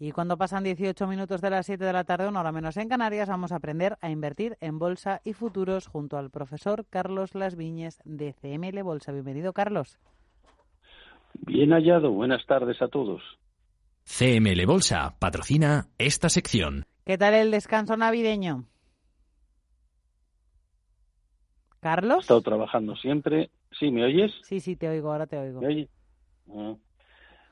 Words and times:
Y 0.00 0.12
cuando 0.12 0.36
pasan 0.36 0.62
18 0.62 1.08
minutos 1.08 1.40
de 1.40 1.50
las 1.50 1.66
7 1.66 1.84
de 1.84 1.92
la 1.92 2.04
tarde, 2.04 2.28
una 2.28 2.40
hora 2.40 2.52
menos 2.52 2.76
en 2.76 2.88
Canarias, 2.88 3.28
vamos 3.28 3.50
a 3.50 3.56
aprender 3.56 3.98
a 4.00 4.10
invertir 4.10 4.56
en 4.60 4.78
bolsa 4.78 5.20
y 5.24 5.32
futuros 5.32 5.88
junto 5.88 6.16
al 6.16 6.30
profesor 6.30 6.86
Carlos 6.88 7.34
Las 7.34 7.56
Viñes 7.56 8.00
de 8.04 8.32
CML 8.32 8.80
Bolsa. 8.84 9.10
Bienvenido, 9.10 9.52
Carlos. 9.52 9.98
Bien 11.34 11.70
hallado. 11.70 12.12
Buenas 12.12 12.46
tardes 12.46 12.80
a 12.80 12.88
todos. 12.88 13.22
CML 14.04 14.64
Bolsa 14.66 15.16
patrocina 15.18 15.88
esta 15.98 16.28
sección. 16.28 16.86
¿Qué 17.04 17.18
tal 17.18 17.34
el 17.34 17.50
descanso 17.50 17.96
navideño? 17.96 18.66
¿Carlos? 21.80 22.18
He 22.18 22.20
estado 22.20 22.42
trabajando 22.42 22.94
siempre. 22.96 23.50
¿Sí, 23.78 23.90
me 23.90 24.04
oyes? 24.04 24.32
Sí, 24.42 24.60
sí, 24.60 24.76
te 24.76 24.88
oigo, 24.88 25.10
ahora 25.10 25.26
te 25.26 25.38
oigo. 25.38 25.60
¿Me 25.60 25.66
oyes? 25.66 25.88
Ah. 26.50 26.74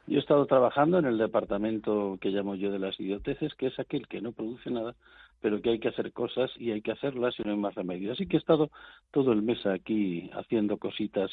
Yo 0.06 0.18
he 0.18 0.20
estado 0.20 0.46
trabajando 0.46 0.98
en 0.98 1.04
el 1.04 1.18
departamento 1.18 2.16
que 2.20 2.30
llamo 2.30 2.54
yo 2.54 2.70
de 2.70 2.78
las 2.78 2.98
idioteces, 3.00 3.54
que 3.56 3.66
es 3.66 3.78
aquel 3.80 4.06
que 4.06 4.20
no 4.20 4.30
produce 4.30 4.70
nada, 4.70 4.94
pero 5.40 5.60
que 5.60 5.70
hay 5.70 5.78
que 5.80 5.88
hacer 5.88 6.12
cosas 6.12 6.50
y 6.56 6.70
hay 6.70 6.80
que 6.80 6.92
hacerlas 6.92 7.34
y 7.38 7.42
no 7.42 7.50
hay 7.50 7.58
más 7.58 7.74
remedio. 7.74 8.12
Así 8.12 8.28
que 8.28 8.36
he 8.36 8.40
estado 8.40 8.70
todo 9.10 9.32
el 9.32 9.42
mes 9.42 9.66
aquí 9.66 10.30
haciendo 10.32 10.76
cositas 10.78 11.30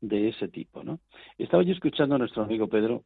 de 0.00 0.28
ese 0.28 0.48
tipo, 0.48 0.82
¿no? 0.82 0.98
Estaba 1.38 1.62
yo 1.62 1.72
escuchando 1.72 2.16
a 2.16 2.18
nuestro 2.18 2.42
amigo 2.42 2.66
Pedro, 2.66 3.04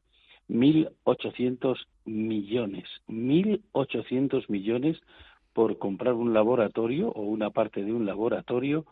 1.800 0.48 1.76
millones, 2.06 2.88
1.800 3.06 4.48
millones 4.48 4.98
por 5.52 5.78
comprar 5.78 6.14
un 6.14 6.32
laboratorio 6.32 7.10
o 7.10 7.22
una 7.22 7.50
parte 7.50 7.84
de 7.84 7.92
un 7.92 8.06
laboratorio 8.06 8.86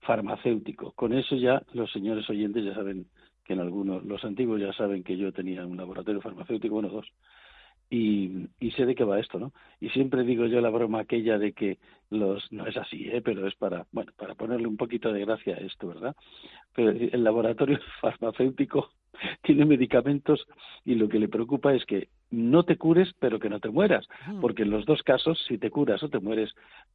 farmacéutico. 0.00 0.92
Con 0.92 1.12
eso 1.12 1.36
ya 1.36 1.62
los 1.72 1.92
señores 1.92 2.28
oyentes 2.28 2.64
ya 2.64 2.74
saben 2.74 3.06
que 3.44 3.52
en 3.52 3.60
algunos, 3.60 4.04
los 4.04 4.24
antiguos 4.24 4.60
ya 4.60 4.72
saben 4.72 5.02
que 5.04 5.16
yo 5.16 5.32
tenía 5.32 5.66
un 5.66 5.76
laboratorio 5.76 6.20
farmacéutico, 6.20 6.74
bueno, 6.74 6.88
dos, 6.88 7.06
y, 7.90 8.48
y, 8.58 8.70
sé 8.72 8.86
de 8.86 8.94
qué 8.94 9.04
va 9.04 9.20
esto, 9.20 9.38
¿no? 9.38 9.52
Y 9.78 9.90
siempre 9.90 10.24
digo 10.24 10.46
yo 10.46 10.60
la 10.60 10.70
broma 10.70 11.00
aquella 11.00 11.38
de 11.38 11.52
que 11.52 11.78
los, 12.10 12.50
no 12.50 12.66
es 12.66 12.76
así, 12.76 13.08
¿eh? 13.08 13.20
pero 13.22 13.46
es 13.46 13.54
para, 13.54 13.86
bueno, 13.92 14.12
para 14.16 14.34
ponerle 14.34 14.66
un 14.66 14.76
poquito 14.76 15.12
de 15.12 15.20
gracia 15.20 15.54
a 15.56 15.58
esto, 15.58 15.88
¿verdad? 15.88 16.16
Pero 16.74 16.90
el 16.90 17.22
laboratorio 17.22 17.78
farmacéutico 18.00 18.90
tiene 19.42 19.64
medicamentos 19.64 20.46
y 20.84 20.94
lo 20.94 21.08
que 21.08 21.18
le 21.18 21.28
preocupa 21.28 21.74
es 21.74 21.84
que 21.84 22.08
no 22.30 22.64
te 22.64 22.76
cures, 22.76 23.12
pero 23.18 23.38
que 23.38 23.48
no 23.48 23.60
te 23.60 23.70
mueras, 23.70 24.06
porque 24.40 24.62
en 24.62 24.70
los 24.70 24.84
dos 24.86 25.02
casos, 25.02 25.38
si 25.46 25.58
te 25.58 25.70
curas 25.70 26.02
o 26.02 26.08
te 26.08 26.18
mueres, 26.18 26.52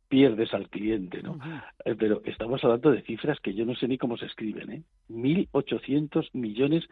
pierdes 0.09 0.53
al 0.53 0.69
cliente, 0.69 1.21
¿no? 1.23 1.39
Eh, 1.85 1.95
pero 1.97 2.21
estamos 2.25 2.63
hablando 2.63 2.91
de 2.91 3.03
cifras 3.03 3.39
que 3.39 3.53
yo 3.53 3.65
no 3.65 3.75
sé 3.75 3.87
ni 3.87 3.97
cómo 3.97 4.17
se 4.17 4.25
escriben, 4.25 4.71
¿eh? 4.71 4.83
1.800 5.09 6.29
millones 6.33 6.83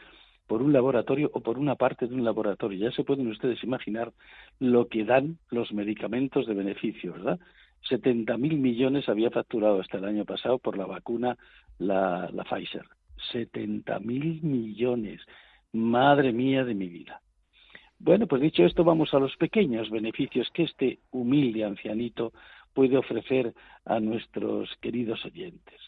por 0.48 0.62
un 0.62 0.72
laboratorio 0.72 1.30
o 1.34 1.42
por 1.42 1.60
una 1.60 1.76
parte 1.76 2.08
de 2.08 2.16
un 2.16 2.24
laboratorio. 2.24 2.80
Ya 2.80 2.96
se 2.96 3.04
pueden 3.04 3.28
ustedes 3.28 3.62
imaginar 3.64 4.14
lo 4.60 4.88
que 4.88 5.04
dan 5.04 5.38
los 5.52 5.74
medicamentos 5.74 6.48
de 6.48 6.54
beneficio, 6.54 7.14
¿verdad? 7.14 7.40
70.000 7.90 8.38
millones 8.58 9.10
había 9.10 9.30
facturado 9.30 9.82
hasta 9.82 9.98
el 9.98 10.06
año 10.06 10.26
pasado 10.26 10.58
por 10.58 10.78
la 10.78 10.86
vacuna 10.86 11.38
la, 11.80 12.30
la 12.34 12.44
Pfizer. 12.44 12.86
70.000 13.34 14.42
millones. 14.42 15.22
Madre 15.74 16.32
mía 16.32 16.64
de 16.64 16.74
mi 16.74 16.88
vida. 16.88 17.22
Bueno, 18.00 18.28
pues 18.28 18.42
dicho 18.42 18.64
esto, 18.64 18.84
vamos 18.84 19.14
a 19.14 19.20
los 19.20 19.36
pequeños 19.38 19.90
beneficios 19.90 20.50
que 20.54 20.64
este 20.64 21.00
humilde 21.12 21.64
ancianito 21.64 22.32
puede 22.74 22.96
ofrecer 22.96 23.54
a 23.86 24.00
nuestros 24.00 24.70
queridos 24.82 25.26
oyentes. 25.26 25.82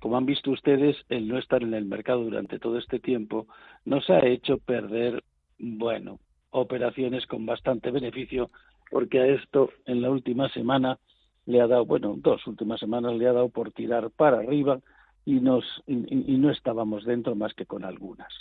Como 0.00 0.16
han 0.16 0.26
visto 0.26 0.50
ustedes, 0.50 0.96
el 1.10 1.28
no 1.28 1.38
estar 1.38 1.62
en 1.62 1.74
el 1.74 1.84
mercado 1.84 2.24
durante 2.24 2.58
todo 2.58 2.78
este 2.78 2.98
tiempo 2.98 3.46
nos 3.84 4.08
ha 4.08 4.26
hecho 4.26 4.58
perder, 4.58 5.22
bueno, 5.58 6.18
operaciones 6.50 7.26
con 7.26 7.44
bastante 7.44 7.90
beneficio, 7.90 8.50
porque 8.90 9.20
a 9.20 9.26
esto 9.26 9.70
en 9.84 10.02
la 10.02 10.10
última 10.10 10.48
semana 10.48 10.98
le 11.46 11.60
ha 11.60 11.66
dado, 11.66 11.84
bueno, 11.84 12.14
dos 12.16 12.46
últimas 12.46 12.80
semanas 12.80 13.14
le 13.14 13.28
ha 13.28 13.32
dado 13.32 13.50
por 13.50 13.72
tirar 13.72 14.10
para 14.10 14.38
arriba 14.38 14.80
y, 15.24 15.40
nos, 15.40 15.64
y, 15.86 16.36
no 16.38 16.50
estábamos 16.50 17.04
dentro 17.04 17.34
más 17.34 17.54
que 17.54 17.66
con 17.66 17.84
algunas. 17.84 18.32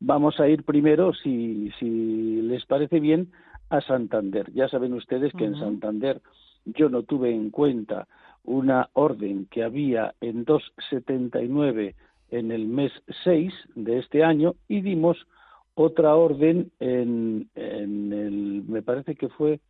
Vamos 0.00 0.40
a 0.40 0.48
ir 0.48 0.64
primero, 0.64 1.12
si, 1.14 1.70
si 1.78 2.42
les 2.42 2.64
parece 2.66 3.00
bien, 3.00 3.32
a 3.70 3.80
Santander. 3.80 4.52
Ya 4.52 4.68
saben 4.68 4.94
ustedes 4.94 5.32
que 5.32 5.44
en 5.44 5.56
Santander 5.56 6.20
yo 6.64 6.88
no 6.88 7.02
tuve 7.02 7.34
en 7.34 7.50
cuenta 7.50 8.06
una 8.44 8.90
orden 8.92 9.46
que 9.50 9.62
había 9.62 10.14
en 10.20 10.44
279 10.44 11.94
en 12.30 12.50
el 12.50 12.66
mes 12.66 12.92
6 13.24 13.52
de 13.74 13.98
este 13.98 14.24
año 14.24 14.54
y 14.68 14.80
dimos 14.80 15.26
otra 15.74 16.14
orden 16.14 16.70
en, 16.80 17.48
en 17.54 18.12
el, 18.12 18.64
me 18.66 18.82
parece 18.82 19.14
que 19.14 19.28
fue 19.28 19.60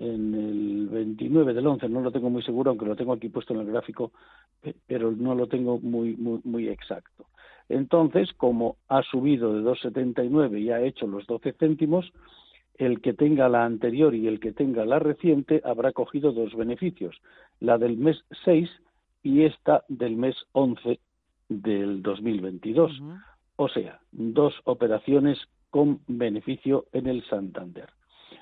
en 0.00 0.34
el 0.34 0.88
29 0.88 1.52
del 1.52 1.66
11, 1.66 1.88
no 1.90 2.00
lo 2.00 2.10
tengo 2.10 2.30
muy 2.30 2.42
seguro, 2.42 2.70
aunque 2.70 2.86
lo 2.86 2.96
tengo 2.96 3.12
aquí 3.12 3.28
puesto 3.28 3.52
en 3.52 3.60
el 3.60 3.66
gráfico, 3.66 4.12
pero 4.86 5.12
no 5.12 5.34
lo 5.34 5.46
tengo 5.46 5.78
muy, 5.78 6.16
muy, 6.16 6.40
muy 6.42 6.68
exacto. 6.68 7.26
Entonces, 7.68 8.32
como 8.32 8.76
ha 8.88 9.02
subido 9.02 9.52
de 9.52 9.62
2,79 9.62 10.58
y 10.58 10.70
ha 10.70 10.80
hecho 10.80 11.06
los 11.06 11.26
12 11.26 11.52
céntimos, 11.52 12.12
el 12.78 13.02
que 13.02 13.12
tenga 13.12 13.50
la 13.50 13.66
anterior 13.66 14.14
y 14.14 14.26
el 14.26 14.40
que 14.40 14.52
tenga 14.52 14.86
la 14.86 14.98
reciente 14.98 15.60
habrá 15.64 15.92
cogido 15.92 16.32
dos 16.32 16.56
beneficios, 16.56 17.20
la 17.60 17.76
del 17.76 17.98
mes 17.98 18.24
6 18.46 18.70
y 19.22 19.42
esta 19.42 19.84
del 19.88 20.16
mes 20.16 20.34
11 20.52 20.98
del 21.50 22.02
2022. 22.02 23.02
O 23.56 23.68
sea, 23.68 24.00
dos 24.12 24.54
operaciones 24.64 25.38
con 25.68 26.00
beneficio 26.08 26.86
en 26.92 27.06
el 27.06 27.22
Santander. 27.26 27.90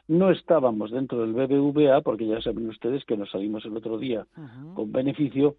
No 0.08 0.30
estábamos 0.30 0.90
dentro 0.90 1.20
del 1.20 1.34
BBVA 1.34 2.00
porque 2.00 2.26
ya 2.26 2.40
saben 2.40 2.68
ustedes 2.68 3.04
que 3.04 3.16
nos 3.16 3.30
salimos 3.30 3.64
el 3.66 3.76
otro 3.76 3.98
día 3.98 4.26
con 4.74 4.90
beneficio 4.90 5.56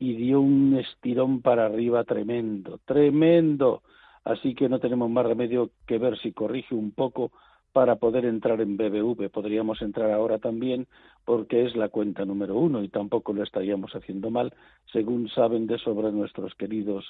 y 0.00 0.16
dio 0.16 0.40
un 0.40 0.76
estirón 0.76 1.40
para 1.40 1.66
arriba 1.66 2.02
tremendo, 2.02 2.80
tremendo. 2.84 3.82
Así 4.24 4.54
que 4.54 4.68
no 4.68 4.80
tenemos 4.80 5.08
más 5.08 5.24
remedio 5.24 5.70
que 5.86 5.98
ver 5.98 6.18
si 6.18 6.32
corrige 6.32 6.74
un 6.74 6.90
poco 6.90 7.30
para 7.72 7.96
poder 7.96 8.24
entrar 8.24 8.60
en 8.60 8.76
BBV. 8.76 9.30
Podríamos 9.30 9.80
entrar 9.82 10.10
ahora 10.10 10.38
también 10.38 10.86
porque 11.24 11.64
es 11.64 11.74
la 11.76 11.88
cuenta 11.88 12.24
número 12.24 12.56
uno 12.56 12.82
y 12.82 12.88
tampoco 12.88 13.32
lo 13.32 13.42
estaríamos 13.42 13.92
haciendo 13.94 14.30
mal, 14.30 14.52
según 14.92 15.28
saben 15.28 15.66
de 15.66 15.78
sobra 15.78 16.10
nuestros 16.10 16.54
queridos 16.54 17.04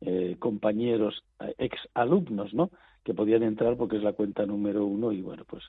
eh, 0.00 0.36
compañeros 0.38 1.24
eh, 1.40 1.54
ex 1.58 1.76
alumnos, 1.94 2.52
¿no? 2.52 2.70
Que 3.04 3.14
podían 3.14 3.42
entrar 3.42 3.76
porque 3.76 3.96
es 3.96 4.02
la 4.02 4.12
cuenta 4.12 4.44
número 4.46 4.84
uno 4.84 5.12
y 5.12 5.22
bueno, 5.22 5.44
pues 5.46 5.62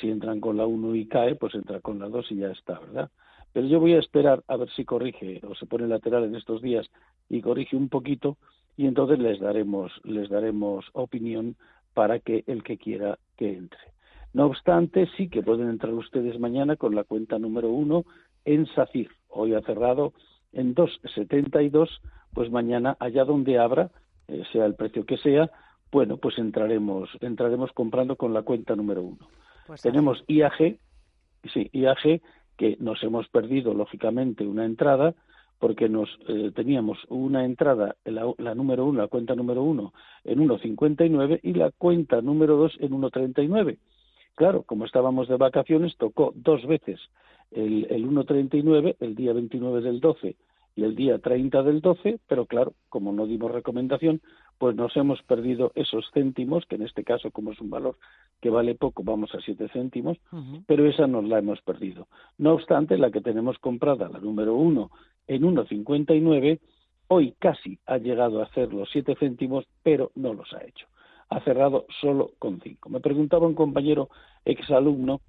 si 0.00 0.10
entran 0.10 0.40
con 0.40 0.56
la 0.56 0.66
uno 0.66 0.94
y 0.94 1.06
cae, 1.06 1.34
pues 1.36 1.54
entra 1.54 1.80
con 1.80 1.98
la 1.98 2.08
dos 2.08 2.30
y 2.30 2.36
ya 2.36 2.50
está, 2.50 2.78
¿verdad? 2.80 3.10
Pero 3.52 3.68
yo 3.68 3.80
voy 3.80 3.94
a 3.94 3.98
esperar 3.98 4.44
a 4.48 4.56
ver 4.56 4.68
si 4.70 4.84
corrige 4.84 5.40
o 5.48 5.54
se 5.54 5.66
pone 5.66 5.86
lateral 5.86 6.24
en 6.24 6.34
estos 6.34 6.60
días 6.60 6.86
y 7.28 7.40
corrige 7.40 7.76
un 7.76 7.88
poquito 7.88 8.36
y 8.76 8.86
entonces 8.86 9.18
les 9.18 9.40
daremos 9.40 9.92
les 10.04 10.28
daremos 10.28 10.84
opinión 10.92 11.56
para 11.94 12.18
que 12.18 12.44
el 12.46 12.62
que 12.62 12.76
quiera 12.76 13.18
que 13.36 13.52
entre. 13.52 13.80
No 14.32 14.46
obstante, 14.46 15.08
sí 15.16 15.28
que 15.28 15.42
pueden 15.42 15.68
entrar 15.68 15.94
ustedes 15.94 16.38
mañana 16.38 16.76
con 16.76 16.94
la 16.94 17.04
cuenta 17.04 17.38
número 17.38 17.70
uno 17.70 18.04
en 18.44 18.66
SACIR. 18.66 19.08
Hoy 19.28 19.54
ha 19.54 19.60
cerrado 19.62 20.12
en 20.52 20.74
2,72, 20.74 21.88
pues 22.34 22.50
mañana 22.50 22.96
allá 23.00 23.24
donde 23.24 23.58
abra, 23.58 23.90
eh, 24.28 24.42
sea 24.52 24.66
el 24.66 24.74
precio 24.74 25.04
que 25.06 25.16
sea, 25.18 25.50
bueno, 25.92 26.16
pues 26.16 26.38
entraremos, 26.38 27.08
entraremos 27.20 27.72
comprando 27.72 28.16
con 28.16 28.34
la 28.34 28.42
cuenta 28.42 28.74
número 28.74 29.02
uno. 29.02 29.28
Pues 29.66 29.82
Tenemos 29.82 30.22
IAG, 30.26 30.78
sí, 31.52 31.70
IAG, 31.72 32.20
que 32.56 32.76
nos 32.80 33.02
hemos 33.02 33.28
perdido, 33.28 33.74
lógicamente, 33.74 34.46
una 34.46 34.64
entrada, 34.64 35.14
porque 35.58 35.88
nos 35.88 36.08
eh, 36.28 36.52
teníamos 36.54 36.98
una 37.08 37.44
entrada, 37.44 37.96
la, 38.04 38.32
la, 38.38 38.54
número 38.54 38.84
uno, 38.84 39.02
la 39.02 39.08
cuenta 39.08 39.34
número 39.34 39.62
uno, 39.62 39.92
en 40.24 40.38
1,59 40.40 41.40
y 41.42 41.54
la 41.54 41.70
cuenta 41.70 42.20
número 42.20 42.56
dos 42.56 42.76
en 42.80 42.92
1,39. 42.92 43.78
Claro, 44.34 44.62
como 44.62 44.84
estábamos 44.84 45.28
de 45.28 45.36
vacaciones, 45.36 45.96
tocó 45.96 46.32
dos 46.36 46.66
veces 46.66 47.00
el, 47.50 47.86
el 47.90 48.06
1,39, 48.06 48.96
el 49.00 49.14
día 49.14 49.32
29 49.32 49.80
del 49.80 50.00
12 50.00 50.36
y 50.76 50.84
el 50.84 50.94
día 50.94 51.18
30 51.18 51.62
del 51.62 51.80
12, 51.80 52.20
pero 52.28 52.44
claro, 52.46 52.74
como 52.90 53.12
no 53.12 53.26
dimos 53.26 53.50
recomendación, 53.50 54.20
pues 54.58 54.74
nos 54.74 54.96
hemos 54.96 55.22
perdido 55.22 55.72
esos 55.74 56.10
céntimos, 56.12 56.64
que 56.66 56.76
en 56.76 56.82
este 56.82 57.04
caso, 57.04 57.30
como 57.30 57.52
es 57.52 57.60
un 57.60 57.70
valor 57.70 57.96
que 58.40 58.50
vale 58.50 58.74
poco, 58.74 59.02
vamos 59.02 59.34
a 59.34 59.40
siete 59.40 59.68
céntimos, 59.68 60.18
pero 60.66 60.86
esa 60.86 61.06
nos 61.06 61.24
la 61.24 61.38
hemos 61.38 61.60
perdido. 61.62 62.08
No 62.38 62.54
obstante, 62.54 62.96
la 62.96 63.10
que 63.10 63.20
tenemos 63.20 63.58
comprada, 63.58 64.08
la 64.08 64.18
número 64.18 64.54
uno, 64.54 64.90
en 65.26 65.42
1,59, 65.42 66.60
hoy 67.08 67.34
casi 67.38 67.78
ha 67.86 67.98
llegado 67.98 68.40
a 68.40 68.44
hacer 68.44 68.72
los 68.72 68.88
siete 68.90 69.14
céntimos, 69.18 69.66
pero 69.82 70.10
no 70.14 70.32
los 70.32 70.52
ha 70.54 70.64
hecho. 70.64 70.86
Ha 71.28 71.40
cerrado 71.40 71.86
solo 72.00 72.32
con 72.38 72.60
cinco. 72.60 72.88
Me 72.88 73.00
preguntaba 73.00 73.46
un 73.46 73.54
compañero 73.54 74.08
exalumno 74.44 75.20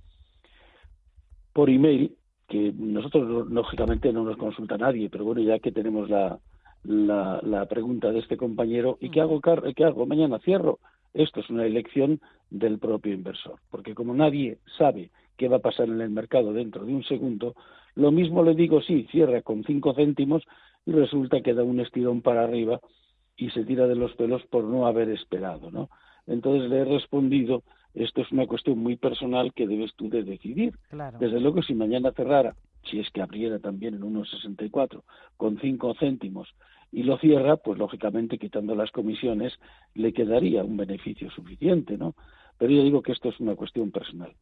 por 1.54 1.70
email, 1.70 2.16
que 2.48 2.72
nosotros 2.78 3.50
lógicamente 3.50 4.14
no 4.14 4.24
nos 4.24 4.38
consulta 4.38 4.78
nadie, 4.78 5.10
pero 5.10 5.26
bueno, 5.26 5.42
ya 5.42 5.60
que 5.60 5.72
tenemos 5.72 6.10
la, 6.10 6.40
la, 6.84 7.66
pregunta 7.70 8.12
de 8.12 8.20
este 8.20 8.38
compañero, 8.38 8.98
¿y 9.02 9.10
qué 9.10 9.22
hago, 9.22 9.42
qué 9.42 9.84
hago? 9.84 10.06
Mañana 10.06 10.40
cierro. 10.40 10.80
Esto 11.14 11.40
es 11.40 11.50
una 11.50 11.66
elección 11.66 12.20
del 12.50 12.78
propio 12.80 13.14
inversor, 13.14 13.60
porque 13.72 13.96
como 13.96 14.14
nadie 14.14 14.60
sabe 14.78 15.10
qué 15.36 15.48
va 15.48 15.58
a 15.58 15.62
pasar 15.62 15.88
en 15.88 16.02
el 16.02 16.10
mercado 16.10 16.54
dentro 16.54 16.86
de 16.86 16.94
un 16.94 17.04
segundo, 17.04 17.56
lo 17.96 18.12
mismo 18.12 18.44
le 18.44 18.54
digo, 18.54 18.82
sí, 18.82 19.08
cierra 19.12 19.42
con 19.42 19.64
cinco 19.64 19.94
céntimos 19.94 20.44
y 20.86 20.92
resulta 20.92 21.42
que 21.42 21.54
da 21.54 21.64
un 21.64 21.80
estirón 21.80 22.22
para 22.22 22.44
arriba 22.44 22.80
y 23.36 23.50
se 23.50 23.64
tira 23.66 23.88
de 23.88 23.96
los 23.96 24.14
pelos 24.14 24.44
por 24.48 24.64
no 24.64 24.86
haber 24.86 25.10
esperado, 25.10 25.72
¿no? 25.72 25.90
Entonces 26.28 26.70
le 26.70 26.80
he 26.80 26.86
respondido, 26.86 27.64
esto 27.94 28.22
es 28.22 28.32
una 28.32 28.46
cuestión 28.46 28.78
muy 28.80 28.98
personal 28.98 29.54
que 29.54 29.68
debes 29.68 29.94
tú 29.96 30.10
de 30.10 30.24
decidir. 30.24 30.76
Desde 31.20 31.40
luego, 31.40 31.64
si 31.64 31.74
mañana 31.74 32.12
cerrara, 32.12 32.56
si 32.90 33.00
es 33.00 33.10
que 33.12 33.22
abriera 33.22 33.60
también 33.60 33.96
en 33.96 34.02
1,64 34.02 35.04
con 35.38 35.60
cinco 35.60 35.94
céntimos 36.00 36.50
y 36.92 37.04
lo 37.04 37.18
cierra, 37.18 37.58
pues 37.58 37.78
lógicamente 37.78 38.38
quitando 38.38 38.76
las 38.76 38.92
comisiones 38.92 39.54
le 39.94 40.14
quedaría 40.14 40.64
un 40.64 40.78
beneficio 40.78 41.30
suficiente, 41.32 41.98
¿no? 41.98 42.16
Pero 42.58 42.72
yo 42.72 42.84
digo 42.84 43.02
que 43.02 43.12
esto 43.12 43.30
es 43.30 43.40
una 43.40 43.56
cuestión 43.56 43.92
personal. 43.92 44.34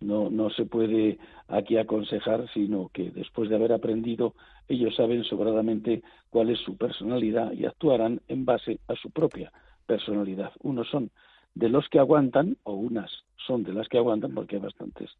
No, 0.00 0.30
no 0.30 0.48
se 0.48 0.64
puede 0.64 1.18
aquí 1.46 1.76
aconsejar, 1.76 2.48
sino 2.54 2.88
que 2.92 3.10
después 3.10 3.50
de 3.50 3.56
haber 3.56 3.72
aprendido, 3.72 4.34
ellos 4.66 4.96
saben 4.96 5.24
sobradamente 5.24 6.02
cuál 6.30 6.48
es 6.48 6.58
su 6.60 6.78
personalidad 6.78 7.52
y 7.52 7.66
actuarán 7.66 8.22
en 8.28 8.46
base 8.46 8.80
a 8.88 8.94
su 8.94 9.10
propia 9.10 9.52
personalidad. 9.86 10.52
Unos 10.62 10.88
son 10.88 11.10
de 11.54 11.68
los 11.68 11.86
que 11.90 11.98
aguantan, 11.98 12.56
o 12.62 12.72
unas 12.72 13.10
son 13.46 13.62
de 13.62 13.74
las 13.74 13.88
que 13.88 13.98
aguantan, 13.98 14.32
porque 14.32 14.56
hay 14.56 14.62
bastantes 14.62 15.10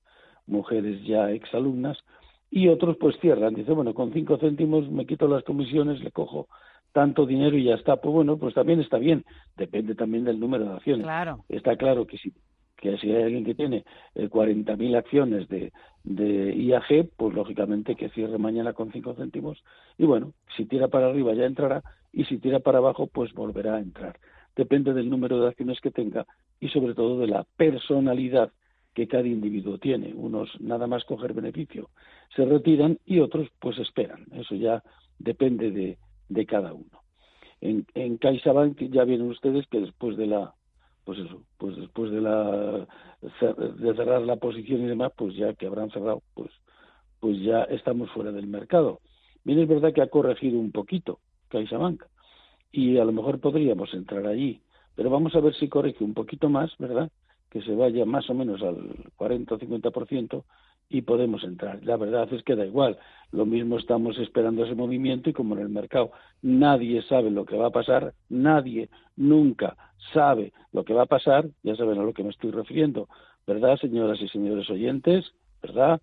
mujeres 0.46 1.02
ya 1.04 1.30
exalumnas, 1.30 1.98
y 2.50 2.68
otros 2.68 2.96
pues 2.98 3.16
cierran. 3.20 3.54
Dice, 3.54 3.72
bueno, 3.72 3.94
con 3.94 4.12
cinco 4.12 4.38
céntimos 4.38 4.90
me 4.90 5.06
quito 5.06 5.28
las 5.28 5.44
comisiones, 5.44 6.02
le 6.02 6.10
cojo 6.10 6.48
tanto 6.92 7.26
dinero 7.26 7.56
y 7.56 7.64
ya 7.64 7.74
está. 7.74 7.96
Pues 7.96 8.12
bueno, 8.12 8.36
pues 8.36 8.54
también 8.54 8.80
está 8.80 8.98
bien. 8.98 9.24
Depende 9.56 9.94
también 9.94 10.24
del 10.24 10.40
número 10.40 10.64
de 10.64 10.72
acciones. 10.74 11.04
Claro. 11.04 11.44
Está 11.48 11.76
claro 11.76 12.06
que 12.06 12.18
si 12.18 12.32
que 12.80 12.96
si 12.96 13.12
hay 13.12 13.24
alguien 13.24 13.44
que 13.44 13.54
tiene 13.54 13.84
eh, 14.14 14.28
40.000 14.28 14.96
acciones 14.96 15.48
de, 15.48 15.70
de 16.02 16.54
IAG, 16.56 17.10
pues 17.16 17.34
lógicamente 17.34 17.94
que 17.94 18.08
cierre 18.08 18.38
mañana 18.38 18.72
con 18.72 18.90
5 18.90 19.14
céntimos 19.14 19.62
y 19.98 20.06
bueno, 20.06 20.32
si 20.56 20.64
tira 20.64 20.88
para 20.88 21.08
arriba 21.08 21.34
ya 21.34 21.44
entrará 21.44 21.82
y 22.10 22.24
si 22.24 22.38
tira 22.38 22.58
para 22.60 22.78
abajo 22.78 23.06
pues 23.06 23.32
volverá 23.34 23.76
a 23.76 23.80
entrar. 23.80 24.18
Depende 24.56 24.94
del 24.94 25.10
número 25.10 25.40
de 25.40 25.48
acciones 25.48 25.78
que 25.80 25.90
tenga 25.90 26.26
y 26.58 26.68
sobre 26.68 26.94
todo 26.94 27.18
de 27.18 27.26
la 27.26 27.44
personalidad 27.56 28.50
que 28.94 29.08
cada 29.08 29.26
individuo 29.26 29.78
tiene. 29.78 30.12
Unos 30.14 30.48
nada 30.60 30.86
más 30.86 31.04
coger 31.04 31.32
beneficio 31.32 31.90
se 32.34 32.44
retiran 32.44 32.98
y 33.04 33.20
otros 33.20 33.48
pues 33.58 33.78
esperan. 33.78 34.26
Eso 34.32 34.54
ya 34.54 34.82
depende 35.18 35.70
de, 35.70 35.98
de 36.28 36.46
cada 36.46 36.72
uno. 36.72 37.02
En, 37.60 37.86
en 37.94 38.16
CaixaBank 38.16 38.78
ya 38.90 39.04
vienen 39.04 39.28
ustedes 39.28 39.66
que 39.66 39.80
después 39.80 40.16
de 40.16 40.26
la 40.26 40.54
pues 41.04 41.18
eso, 41.18 41.42
pues 41.58 41.76
después 41.76 42.10
de 42.12 42.20
la 42.20 42.86
de 43.20 43.94
cerrar 43.94 44.22
la 44.22 44.36
posición 44.36 44.82
y 44.82 44.86
demás, 44.86 45.12
pues 45.16 45.34
ya 45.34 45.54
que 45.54 45.66
habrán 45.66 45.90
cerrado, 45.90 46.22
pues 46.34 46.50
pues 47.20 47.38
ya 47.42 47.64
estamos 47.64 48.10
fuera 48.12 48.32
del 48.32 48.46
mercado. 48.46 49.00
Bien 49.44 49.58
es 49.58 49.68
verdad 49.68 49.92
que 49.92 50.02
ha 50.02 50.08
corregido 50.08 50.58
un 50.58 50.72
poquito 50.72 51.20
CaixaBank 51.48 52.02
y 52.72 52.98
a 52.98 53.04
lo 53.04 53.12
mejor 53.12 53.40
podríamos 53.40 53.92
entrar 53.94 54.26
allí, 54.26 54.62
pero 54.94 55.10
vamos 55.10 55.34
a 55.34 55.40
ver 55.40 55.54
si 55.54 55.68
corrige 55.68 56.04
un 56.04 56.14
poquito 56.14 56.48
más, 56.48 56.70
¿verdad? 56.78 57.10
Que 57.50 57.62
se 57.62 57.74
vaya 57.74 58.04
más 58.04 58.30
o 58.30 58.34
menos 58.34 58.62
al 58.62 59.10
40 59.16 59.54
o 59.54 59.58
50% 59.58 60.44
y 60.90 61.02
podemos 61.02 61.44
entrar. 61.44 61.84
La 61.84 61.96
verdad 61.96 62.32
es 62.32 62.42
que 62.42 62.56
da 62.56 62.66
igual, 62.66 62.98
lo 63.30 63.46
mismo 63.46 63.78
estamos 63.78 64.18
esperando 64.18 64.64
ese 64.64 64.74
movimiento 64.74 65.30
y 65.30 65.32
como 65.32 65.54
en 65.54 65.62
el 65.62 65.68
mercado 65.68 66.10
nadie 66.42 67.00
sabe 67.02 67.30
lo 67.30 67.44
que 67.44 67.56
va 67.56 67.68
a 67.68 67.70
pasar, 67.70 68.12
nadie 68.28 68.90
nunca 69.16 69.76
sabe 70.12 70.52
lo 70.72 70.84
que 70.84 70.92
va 70.92 71.02
a 71.02 71.06
pasar, 71.06 71.48
ya 71.62 71.76
saben 71.76 71.98
a 71.98 72.02
lo 72.02 72.12
que 72.12 72.24
me 72.24 72.30
estoy 72.30 72.50
refiriendo, 72.50 73.08
¿verdad, 73.46 73.76
señoras 73.76 74.20
y 74.20 74.28
señores 74.28 74.68
oyentes? 74.68 75.32
¿Verdad? 75.62 76.00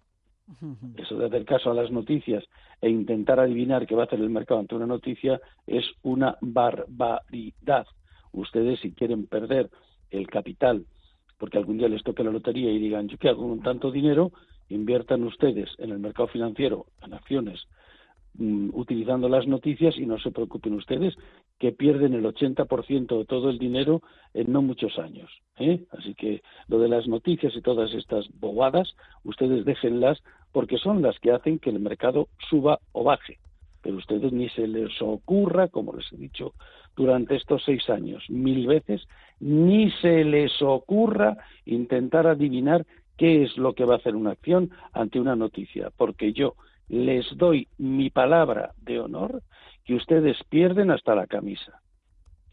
Eso 0.96 1.18
de 1.18 1.26
hacer 1.26 1.44
caso 1.44 1.72
a 1.72 1.74
las 1.74 1.92
noticias 1.92 2.46
e 2.80 2.90
intentar 2.90 3.40
adivinar 3.40 3.86
qué 3.86 3.96
va 3.96 4.04
a 4.04 4.06
hacer 4.06 4.22
el 4.22 4.30
mercado 4.30 4.62
ante 4.62 4.76
una 4.76 4.86
noticia 4.86 5.42
es 5.66 5.84
una 6.04 6.38
barbaridad. 6.40 7.86
Ustedes 8.32 8.80
si 8.80 8.94
quieren 8.94 9.28
perder 9.28 9.70
el 10.10 10.28
capital 10.28 10.86
porque 11.38 11.58
algún 11.58 11.78
día 11.78 11.88
les 11.88 12.04
toque 12.04 12.24
la 12.24 12.32
lotería 12.32 12.72
y 12.72 12.80
digan, 12.80 13.08
¿yo 13.08 13.18
qué 13.18 13.30
hago 13.30 13.48
con 13.48 13.62
tanto 13.62 13.92
dinero? 13.92 14.32
inviertan 14.70 15.24
ustedes 15.24 15.70
en 15.78 15.92
el 15.92 16.00
mercado 16.00 16.28
financiero, 16.28 16.88
en 17.02 17.14
acciones, 17.14 17.68
mm, 18.36 18.70
utilizando 18.74 19.30
las 19.30 19.48
noticias 19.48 19.98
y 19.98 20.06
no 20.06 20.20
se 20.20 20.32
preocupen 20.32 20.74
ustedes 20.74 21.16
que 21.60 21.72
pierden 21.72 22.14
el 22.14 22.26
80% 22.26 23.18
de 23.18 23.26
todo 23.26 23.50
el 23.50 23.58
dinero 23.58 24.02
en 24.34 24.52
no 24.52 24.62
muchos 24.62 25.00
años. 25.00 25.32
¿eh? 25.58 25.86
Así 25.92 26.14
que 26.14 26.42
lo 26.68 26.80
de 26.80 26.90
las 26.90 27.08
noticias 27.08 27.56
y 27.56 27.62
todas 27.62 27.94
estas 27.94 28.28
bobadas, 28.40 28.96
ustedes 29.24 29.66
déjenlas 29.66 30.22
porque 30.52 30.78
son 30.78 31.02
las 31.02 31.18
que 31.20 31.32
hacen 31.32 31.60
que 31.60 31.70
el 31.70 31.80
mercado 31.80 32.28
suba 32.50 32.80
o 32.92 33.04
baje. 33.04 33.40
Pero 33.82 33.98
ustedes 33.98 34.34
ni 34.34 34.50
se 34.50 34.68
les 34.68 35.02
ocurra, 35.02 35.68
como 35.70 35.94
les 35.94 36.12
he 36.12 36.18
dicho 36.18 36.54
durante 36.98 37.36
estos 37.36 37.64
seis 37.64 37.90
años 37.90 38.26
mil 38.28 38.66
veces, 38.68 39.08
ni 39.40 39.92
se 40.02 40.24
les 40.26 40.62
ocurra 40.62 41.38
intentar 41.66 42.26
adivinar 42.26 42.86
qué 43.18 43.44
es 43.44 43.56
lo 43.56 43.74
que 43.74 43.86
va 43.86 43.94
a 43.94 43.98
hacer 43.98 44.16
una 44.16 44.32
acción 44.32 44.72
ante 44.94 45.20
una 45.20 45.36
noticia, 45.36 45.92
porque 45.96 46.34
yo 46.34 46.56
les 46.90 47.26
doy 47.38 47.68
mi 47.78 48.10
palabra 48.10 48.74
de 48.82 49.00
honor 49.00 49.44
que 49.86 49.94
ustedes 49.94 50.38
pierden 50.50 50.90
hasta 50.90 51.16
la 51.16 51.28
camisa. 51.28 51.82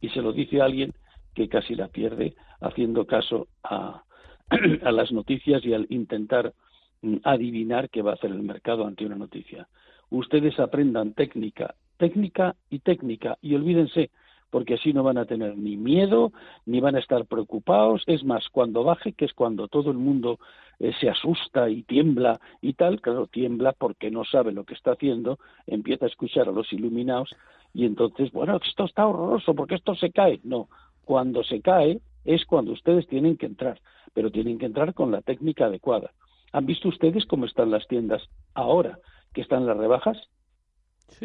Y 0.00 0.10
se 0.10 0.20
lo 0.20 0.32
dice 0.32 0.60
alguien 0.60 0.92
que 1.34 1.48
casi 1.48 1.74
la 1.74 1.88
pierde 1.88 2.34
haciendo 2.60 3.06
caso 3.06 3.48
a, 3.62 4.02
a 4.84 4.92
las 4.92 5.10
noticias 5.10 5.64
y 5.64 5.72
al 5.72 5.86
intentar 5.88 6.52
mm, 7.00 7.16
adivinar 7.24 7.88
qué 7.88 8.02
va 8.02 8.12
a 8.12 8.14
hacer 8.14 8.30
el 8.30 8.42
mercado 8.42 8.86
ante 8.86 9.06
una 9.06 9.16
noticia. 9.16 9.68
Ustedes 10.10 10.60
aprendan 10.60 11.14
técnica, 11.14 11.74
técnica 11.96 12.56
y 12.70 12.80
técnica 12.80 13.38
y 13.40 13.54
olvídense 13.54 14.10
porque 14.54 14.74
así 14.74 14.92
no 14.92 15.02
van 15.02 15.18
a 15.18 15.24
tener 15.24 15.58
ni 15.58 15.76
miedo, 15.76 16.32
ni 16.64 16.78
van 16.78 16.94
a 16.94 17.00
estar 17.00 17.26
preocupados. 17.26 18.04
Es 18.06 18.22
más, 18.22 18.48
cuando 18.50 18.84
baje, 18.84 19.12
que 19.12 19.24
es 19.24 19.32
cuando 19.32 19.66
todo 19.66 19.90
el 19.90 19.98
mundo 19.98 20.38
eh, 20.78 20.92
se 21.00 21.10
asusta 21.10 21.68
y 21.68 21.82
tiembla 21.82 22.38
y 22.60 22.74
tal, 22.74 23.00
claro, 23.00 23.26
tiembla 23.26 23.72
porque 23.72 24.12
no 24.12 24.24
sabe 24.24 24.52
lo 24.52 24.62
que 24.62 24.74
está 24.74 24.92
haciendo, 24.92 25.40
empieza 25.66 26.04
a 26.04 26.08
escuchar 26.08 26.48
a 26.48 26.52
los 26.52 26.72
iluminados 26.72 27.34
y 27.72 27.84
entonces, 27.84 28.30
bueno, 28.30 28.60
esto 28.64 28.84
está 28.84 29.08
horroroso 29.08 29.56
porque 29.56 29.74
esto 29.74 29.96
se 29.96 30.12
cae. 30.12 30.38
No, 30.44 30.68
cuando 31.04 31.42
se 31.42 31.60
cae 31.60 32.00
es 32.24 32.44
cuando 32.44 32.74
ustedes 32.74 33.08
tienen 33.08 33.36
que 33.36 33.46
entrar, 33.46 33.80
pero 34.12 34.30
tienen 34.30 34.58
que 34.58 34.66
entrar 34.66 34.94
con 34.94 35.10
la 35.10 35.20
técnica 35.20 35.66
adecuada. 35.66 36.12
¿Han 36.52 36.64
visto 36.64 36.90
ustedes 36.90 37.26
cómo 37.26 37.46
están 37.46 37.72
las 37.72 37.88
tiendas 37.88 38.22
ahora 38.54 39.00
que 39.32 39.40
están 39.40 39.66
las 39.66 39.76
rebajas? 39.76 40.16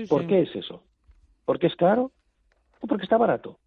¿Por 0.10 0.26
qué 0.26 0.42
es 0.42 0.56
eso? 0.56 0.82
¿Porque 1.46 1.68
es 1.68 1.76
caro? 1.76 2.12
O 2.82 2.88
porque 2.88 3.04
está 3.04 3.18
barato. 3.18 3.58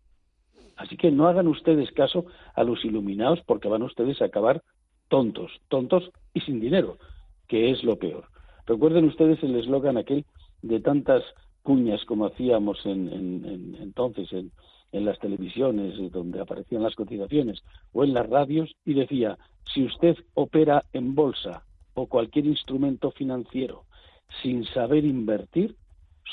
Así 0.76 0.96
que 0.96 1.10
no 1.10 1.28
hagan 1.28 1.48
ustedes 1.48 1.90
caso 1.92 2.26
a 2.54 2.64
los 2.64 2.84
iluminados 2.84 3.40
porque 3.46 3.68
van 3.68 3.82
ustedes 3.82 4.20
a 4.22 4.26
acabar 4.26 4.62
tontos, 5.08 5.52
tontos 5.68 6.10
y 6.32 6.40
sin 6.40 6.60
dinero, 6.60 6.98
que 7.46 7.70
es 7.70 7.84
lo 7.84 7.96
peor. 7.96 8.24
Recuerden 8.66 9.04
ustedes 9.04 9.42
el 9.42 9.56
eslogan 9.56 9.96
aquel 9.96 10.24
de 10.62 10.80
tantas 10.80 11.22
cuñas 11.62 12.04
como 12.04 12.26
hacíamos 12.26 12.84
en, 12.86 13.76
entonces 13.80 14.32
en, 14.32 14.50
en 14.92 15.04
las 15.04 15.18
televisiones 15.18 15.94
donde 16.12 16.40
aparecían 16.40 16.82
las 16.82 16.94
cotizaciones 16.94 17.62
o 17.92 18.04
en 18.04 18.14
las 18.14 18.28
radios 18.28 18.74
y 18.84 18.94
decía, 18.94 19.38
si 19.72 19.84
usted 19.84 20.16
opera 20.34 20.84
en 20.92 21.14
bolsa 21.14 21.64
o 21.94 22.06
cualquier 22.06 22.46
instrumento 22.46 23.10
financiero 23.10 23.84
sin 24.42 24.64
saber 24.66 25.04
invertir, 25.04 25.76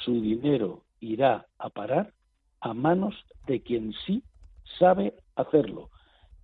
su 0.04 0.22
dinero 0.22 0.84
irá 1.00 1.48
a 1.58 1.70
parar 1.70 2.14
a 2.62 2.74
manos 2.74 3.16
de 3.48 3.62
quien 3.62 3.94
sí 4.06 4.24
sabe 4.78 5.14
hacerlo. 5.36 5.90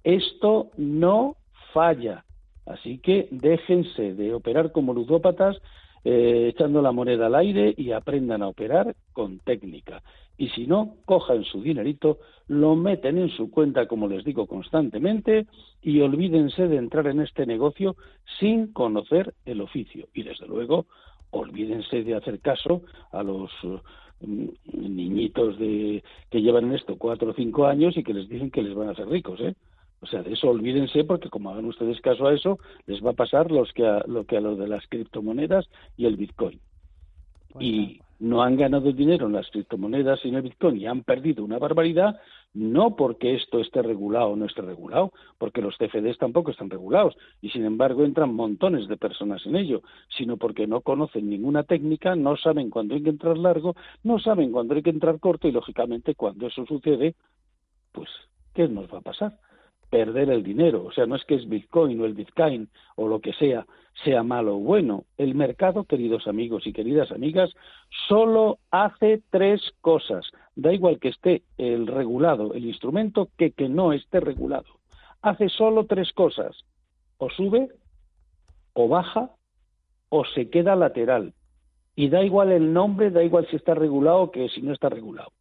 Esto 0.03 0.71
no 0.77 1.35
falla. 1.73 2.25
Así 2.65 2.97
que 2.99 3.27
déjense 3.31 4.13
de 4.13 4.33
operar 4.33 4.71
como 4.71 4.93
ludópatas 4.93 5.57
eh, 6.03 6.51
echando 6.53 6.83
la 6.83 6.91
moneda 6.91 7.25
al 7.25 7.35
aire 7.35 7.73
y 7.75 7.91
aprendan 7.91 8.43
a 8.43 8.47
operar 8.47 8.95
con 9.11 9.39
técnica. 9.39 10.03
Y 10.37 10.49
si 10.49 10.67
no, 10.67 10.97
cojan 11.05 11.43
su 11.45 11.61
dinerito, 11.61 12.19
lo 12.47 12.75
meten 12.75 13.17
en 13.17 13.29
su 13.29 13.49
cuenta, 13.49 13.87
como 13.87 14.07
les 14.07 14.23
digo 14.23 14.45
constantemente, 14.45 15.47
y 15.81 16.01
olvídense 16.01 16.67
de 16.67 16.77
entrar 16.77 17.07
en 17.07 17.21
este 17.21 17.45
negocio 17.45 17.95
sin 18.39 18.71
conocer 18.71 19.33
el 19.45 19.61
oficio. 19.61 20.07
Y 20.13 20.23
desde 20.23 20.45
luego, 20.45 20.85
olvídense 21.31 22.03
de 22.03 22.15
hacer 22.15 22.39
caso 22.39 22.81
a 23.11 23.23
los 23.23 23.51
mm, 24.21 24.47
niñitos 24.73 25.59
de, 25.59 26.03
que 26.29 26.41
llevan 26.41 26.65
en 26.65 26.75
esto 26.75 26.97
cuatro 26.97 27.31
o 27.31 27.33
cinco 27.33 27.65
años 27.67 27.97
y 27.97 28.03
que 28.03 28.13
les 28.13 28.29
dicen 28.29 28.51
que 28.51 28.63
les 28.63 28.73
van 28.73 28.89
a 28.89 28.91
hacer 28.91 29.07
ricos, 29.07 29.39
¿eh? 29.41 29.55
O 30.01 30.07
sea, 30.07 30.21
de 30.21 30.33
eso 30.33 30.49
olvídense 30.49 31.03
porque 31.03 31.29
como 31.29 31.49
hagan 31.49 31.65
ustedes 31.65 31.99
caso 32.01 32.27
a 32.27 32.33
eso, 32.33 32.59
les 32.85 33.03
va 33.03 33.11
a 33.11 33.13
pasar 33.13 33.51
los 33.51 33.71
que 33.73 33.87
a, 33.87 34.03
lo 34.05 34.25
que 34.25 34.37
a 34.37 34.41
lo 34.41 34.55
de 34.55 34.67
las 34.67 34.85
criptomonedas 34.87 35.67
y 35.97 36.05
el 36.05 36.17
Bitcoin. 36.17 36.59
Pues 37.51 37.65
y 37.65 38.01
no 38.19 38.43
han 38.43 38.55
ganado 38.55 38.91
dinero 38.91 39.27
en 39.27 39.33
las 39.33 39.49
criptomonedas 39.49 40.19
y 40.23 40.29
en 40.29 40.35
el 40.35 40.41
Bitcoin 40.43 40.77
y 40.79 40.85
han 40.85 41.03
perdido 41.03 41.43
una 41.43 41.57
barbaridad, 41.57 42.19
no 42.55 42.95
porque 42.95 43.35
esto 43.35 43.59
esté 43.59 43.81
regulado 43.81 44.29
o 44.29 44.35
no 44.35 44.45
esté 44.45 44.61
regulado, 44.61 45.11
porque 45.37 45.61
los 45.61 45.77
CFDs 45.77 46.17
tampoco 46.17 46.51
están 46.51 46.69
regulados 46.69 47.15
y 47.41 47.49
sin 47.49 47.65
embargo 47.65 48.05
entran 48.05 48.33
montones 48.33 48.87
de 48.87 48.97
personas 48.97 49.45
en 49.45 49.57
ello, 49.57 49.81
sino 50.17 50.37
porque 50.37 50.65
no 50.65 50.81
conocen 50.81 51.29
ninguna 51.29 51.63
técnica, 51.63 52.15
no 52.15 52.37
saben 52.37 52.69
cuándo 52.69 52.95
hay 52.95 53.03
que 53.03 53.09
entrar 53.09 53.37
largo, 53.37 53.75
no 54.03 54.19
saben 54.19 54.51
cuándo 54.53 54.73
hay 54.73 54.81
que 54.81 54.89
entrar 54.89 55.19
corto 55.19 55.49
y 55.49 55.51
lógicamente 55.51 56.15
cuando 56.15 56.47
eso 56.47 56.65
sucede, 56.65 57.15
pues, 57.91 58.09
¿qué 58.53 58.69
nos 58.69 58.91
va 58.91 58.99
a 58.99 59.01
pasar? 59.01 59.37
Perder 59.95 60.29
el 60.29 60.43
dinero. 60.43 60.83
O 60.83 60.91
sea, 60.91 61.05
no 61.05 61.15
es 61.15 61.23
que 61.23 61.35
es 61.35 61.47
Bitcoin 61.47 62.01
o 62.01 62.05
el 62.05 62.15
Bitcoin 62.15 62.67
o 62.97 63.07
lo 63.07 63.21
que 63.21 63.31
sea, 63.31 63.65
sea 64.03 64.23
malo 64.23 64.57
o 64.57 64.59
bueno. 64.59 65.05
El 65.17 65.35
mercado, 65.35 65.85
queridos 65.85 66.27
amigos 66.27 66.67
y 66.67 66.73
queridas 66.73 67.13
amigas, 67.13 67.49
solo 68.09 68.59
hace 68.71 69.21
tres 69.29 69.61
cosas. 69.79 70.25
Da 70.53 70.73
igual 70.73 70.99
que 70.99 71.07
esté 71.07 71.43
el 71.57 71.87
regulado, 71.87 72.53
el 72.53 72.65
instrumento, 72.65 73.29
que 73.37 73.51
que 73.51 73.69
no 73.69 73.93
esté 73.93 74.19
regulado. 74.19 74.67
Hace 75.21 75.47
solo 75.47 75.85
tres 75.85 76.11
cosas. 76.11 76.65
O 77.17 77.29
sube, 77.29 77.69
o 78.73 78.89
baja, 78.89 79.31
o 80.09 80.25
se 80.25 80.49
queda 80.49 80.75
lateral. 80.75 81.33
Y 81.95 82.09
da 82.09 82.21
igual 82.21 82.51
el 82.51 82.73
nombre, 82.73 83.11
da 83.11 83.23
igual 83.23 83.47
si 83.49 83.55
está 83.55 83.73
regulado 83.73 84.29
que 84.29 84.49
si 84.49 84.61
no 84.61 84.73
está 84.73 84.89
regulado. 84.89 85.31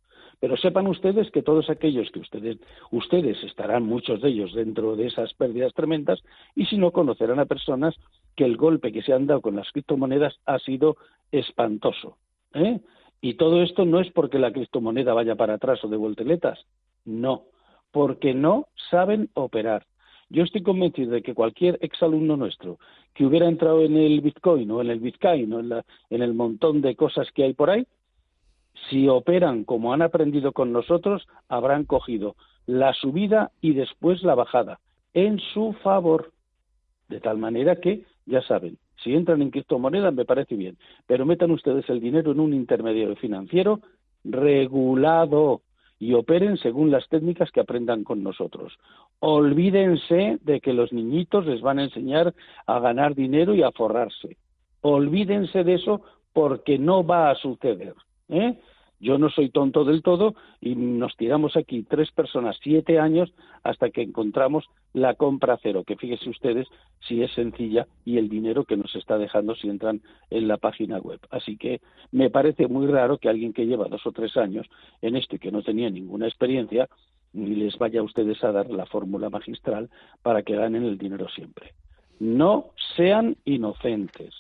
Pero 0.44 0.58
sepan 0.58 0.86
ustedes 0.88 1.30
que 1.30 1.40
todos 1.40 1.70
aquellos 1.70 2.10
que 2.10 2.18
ustedes, 2.18 2.58
ustedes 2.90 3.42
estarán, 3.44 3.84
muchos 3.84 4.20
de 4.20 4.28
ellos, 4.28 4.52
dentro 4.52 4.94
de 4.94 5.06
esas 5.06 5.32
pérdidas 5.32 5.72
tremendas, 5.72 6.22
y 6.54 6.66
si 6.66 6.76
no, 6.76 6.90
conocerán 6.90 7.40
a 7.40 7.46
personas 7.46 7.94
que 8.36 8.44
el 8.44 8.58
golpe 8.58 8.92
que 8.92 9.00
se 9.00 9.14
han 9.14 9.26
dado 9.26 9.40
con 9.40 9.56
las 9.56 9.72
criptomonedas 9.72 10.38
ha 10.44 10.58
sido 10.58 10.98
espantoso. 11.32 12.18
¿eh? 12.52 12.78
Y 13.22 13.38
todo 13.38 13.62
esto 13.62 13.86
no 13.86 14.00
es 14.00 14.12
porque 14.12 14.38
la 14.38 14.52
criptomoneda 14.52 15.14
vaya 15.14 15.34
para 15.34 15.54
atrás 15.54 15.82
o 15.82 15.88
de 15.88 15.96
volteletas, 15.96 16.58
no, 17.06 17.44
porque 17.90 18.34
no 18.34 18.68
saben 18.90 19.30
operar. 19.32 19.86
Yo 20.28 20.42
estoy 20.42 20.62
convencido 20.62 21.12
de 21.12 21.22
que 21.22 21.32
cualquier 21.32 21.78
exalumno 21.80 22.36
nuestro 22.36 22.78
que 23.14 23.24
hubiera 23.24 23.48
entrado 23.48 23.80
en 23.80 23.96
el 23.96 24.20
Bitcoin 24.20 24.70
o 24.72 24.82
en 24.82 24.90
el 24.90 25.00
Bitcoin 25.00 25.50
o 25.54 25.60
en 26.10 26.22
el 26.22 26.34
montón 26.34 26.82
de 26.82 26.96
cosas 26.96 27.32
que 27.32 27.44
hay 27.44 27.54
por 27.54 27.70
ahí, 27.70 27.86
si 28.90 29.08
operan 29.08 29.64
como 29.64 29.92
han 29.92 30.02
aprendido 30.02 30.52
con 30.52 30.72
nosotros, 30.72 31.26
habrán 31.48 31.84
cogido 31.84 32.36
la 32.66 32.92
subida 32.94 33.50
y 33.60 33.74
después 33.74 34.22
la 34.22 34.34
bajada 34.34 34.80
en 35.12 35.38
su 35.38 35.74
favor. 35.82 36.32
De 37.08 37.20
tal 37.20 37.38
manera 37.38 37.76
que, 37.76 38.04
ya 38.26 38.42
saben, 38.42 38.78
si 39.02 39.14
entran 39.14 39.42
en 39.42 39.50
criptomonedas 39.50 40.14
me 40.14 40.24
parece 40.24 40.56
bien, 40.56 40.78
pero 41.06 41.26
metan 41.26 41.50
ustedes 41.50 41.88
el 41.88 42.00
dinero 42.00 42.32
en 42.32 42.40
un 42.40 42.54
intermediario 42.54 43.16
financiero 43.16 43.80
regulado 44.24 45.62
y 45.98 46.14
operen 46.14 46.56
según 46.56 46.90
las 46.90 47.08
técnicas 47.08 47.50
que 47.50 47.60
aprendan 47.60 48.04
con 48.04 48.22
nosotros. 48.22 48.78
Olvídense 49.20 50.38
de 50.42 50.60
que 50.60 50.72
los 50.72 50.92
niñitos 50.92 51.46
les 51.46 51.60
van 51.60 51.78
a 51.78 51.84
enseñar 51.84 52.34
a 52.66 52.80
ganar 52.80 53.14
dinero 53.14 53.54
y 53.54 53.62
a 53.62 53.72
forrarse. 53.72 54.36
Olvídense 54.80 55.64
de 55.64 55.74
eso 55.74 56.02
porque 56.32 56.78
no 56.78 57.06
va 57.06 57.30
a 57.30 57.34
suceder. 57.36 57.94
¿Eh? 58.28 58.58
Yo 59.00 59.18
no 59.18 59.28
soy 59.28 59.50
tonto 59.50 59.84
del 59.84 60.02
todo 60.02 60.34
y 60.60 60.76
nos 60.76 61.16
tiramos 61.16 61.56
aquí 61.56 61.82
tres 61.82 62.10
personas 62.12 62.56
siete 62.62 62.98
años 62.98 63.34
hasta 63.62 63.90
que 63.90 64.02
encontramos 64.02 64.64
la 64.94 65.14
compra 65.14 65.58
cero, 65.62 65.84
que 65.86 65.96
fíjese 65.96 66.30
ustedes 66.30 66.68
si 67.00 67.22
es 67.22 67.30
sencilla 67.32 67.86
y 68.04 68.16
el 68.16 68.28
dinero 68.28 68.64
que 68.64 68.76
nos 68.76 68.94
está 68.96 69.18
dejando 69.18 69.56
si 69.56 69.68
entran 69.68 70.00
en 70.30 70.48
la 70.48 70.56
página 70.56 70.98
web. 70.98 71.20
Así 71.30 71.56
que 71.58 71.80
me 72.12 72.30
parece 72.30 72.66
muy 72.66 72.86
raro 72.86 73.18
que 73.18 73.28
alguien 73.28 73.52
que 73.52 73.66
lleva 73.66 73.88
dos 73.88 74.06
o 74.06 74.12
tres 74.12 74.36
años 74.36 74.66
en 75.02 75.16
esto 75.16 75.36
y 75.36 75.38
que 75.38 75.52
no 75.52 75.62
tenía 75.62 75.90
ninguna 75.90 76.26
experiencia 76.26 76.88
les 77.34 77.76
vaya 77.78 78.00
a 78.00 78.04
ustedes 78.04 78.42
a 78.44 78.52
dar 78.52 78.70
la 78.70 78.86
fórmula 78.86 79.28
magistral 79.28 79.90
para 80.22 80.42
que 80.42 80.56
ganen 80.56 80.84
el 80.84 80.96
dinero 80.96 81.28
siempre. 81.28 81.74
No 82.20 82.70
sean 82.96 83.36
inocentes. 83.44 84.34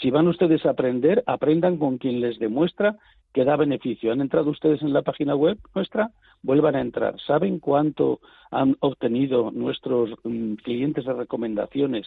Si 0.00 0.10
van 0.10 0.28
ustedes 0.28 0.66
a 0.66 0.70
aprender, 0.70 1.22
aprendan 1.26 1.78
con 1.78 1.98
quien 1.98 2.20
les 2.20 2.38
demuestra 2.38 2.96
que 3.34 3.44
da 3.44 3.56
beneficio. 3.56 4.12
¿Han 4.12 4.20
entrado 4.20 4.50
ustedes 4.50 4.80
en 4.80 4.92
la 4.92 5.02
página 5.02 5.34
web 5.34 5.58
nuestra? 5.74 6.12
Vuelvan 6.42 6.76
a 6.76 6.80
entrar. 6.80 7.20
¿Saben 7.26 7.58
cuánto 7.58 8.20
han 8.52 8.76
obtenido 8.78 9.50
nuestros 9.50 10.10
mm, 10.22 10.54
clientes 10.54 11.04
de 11.04 11.12
recomendaciones 11.12 12.06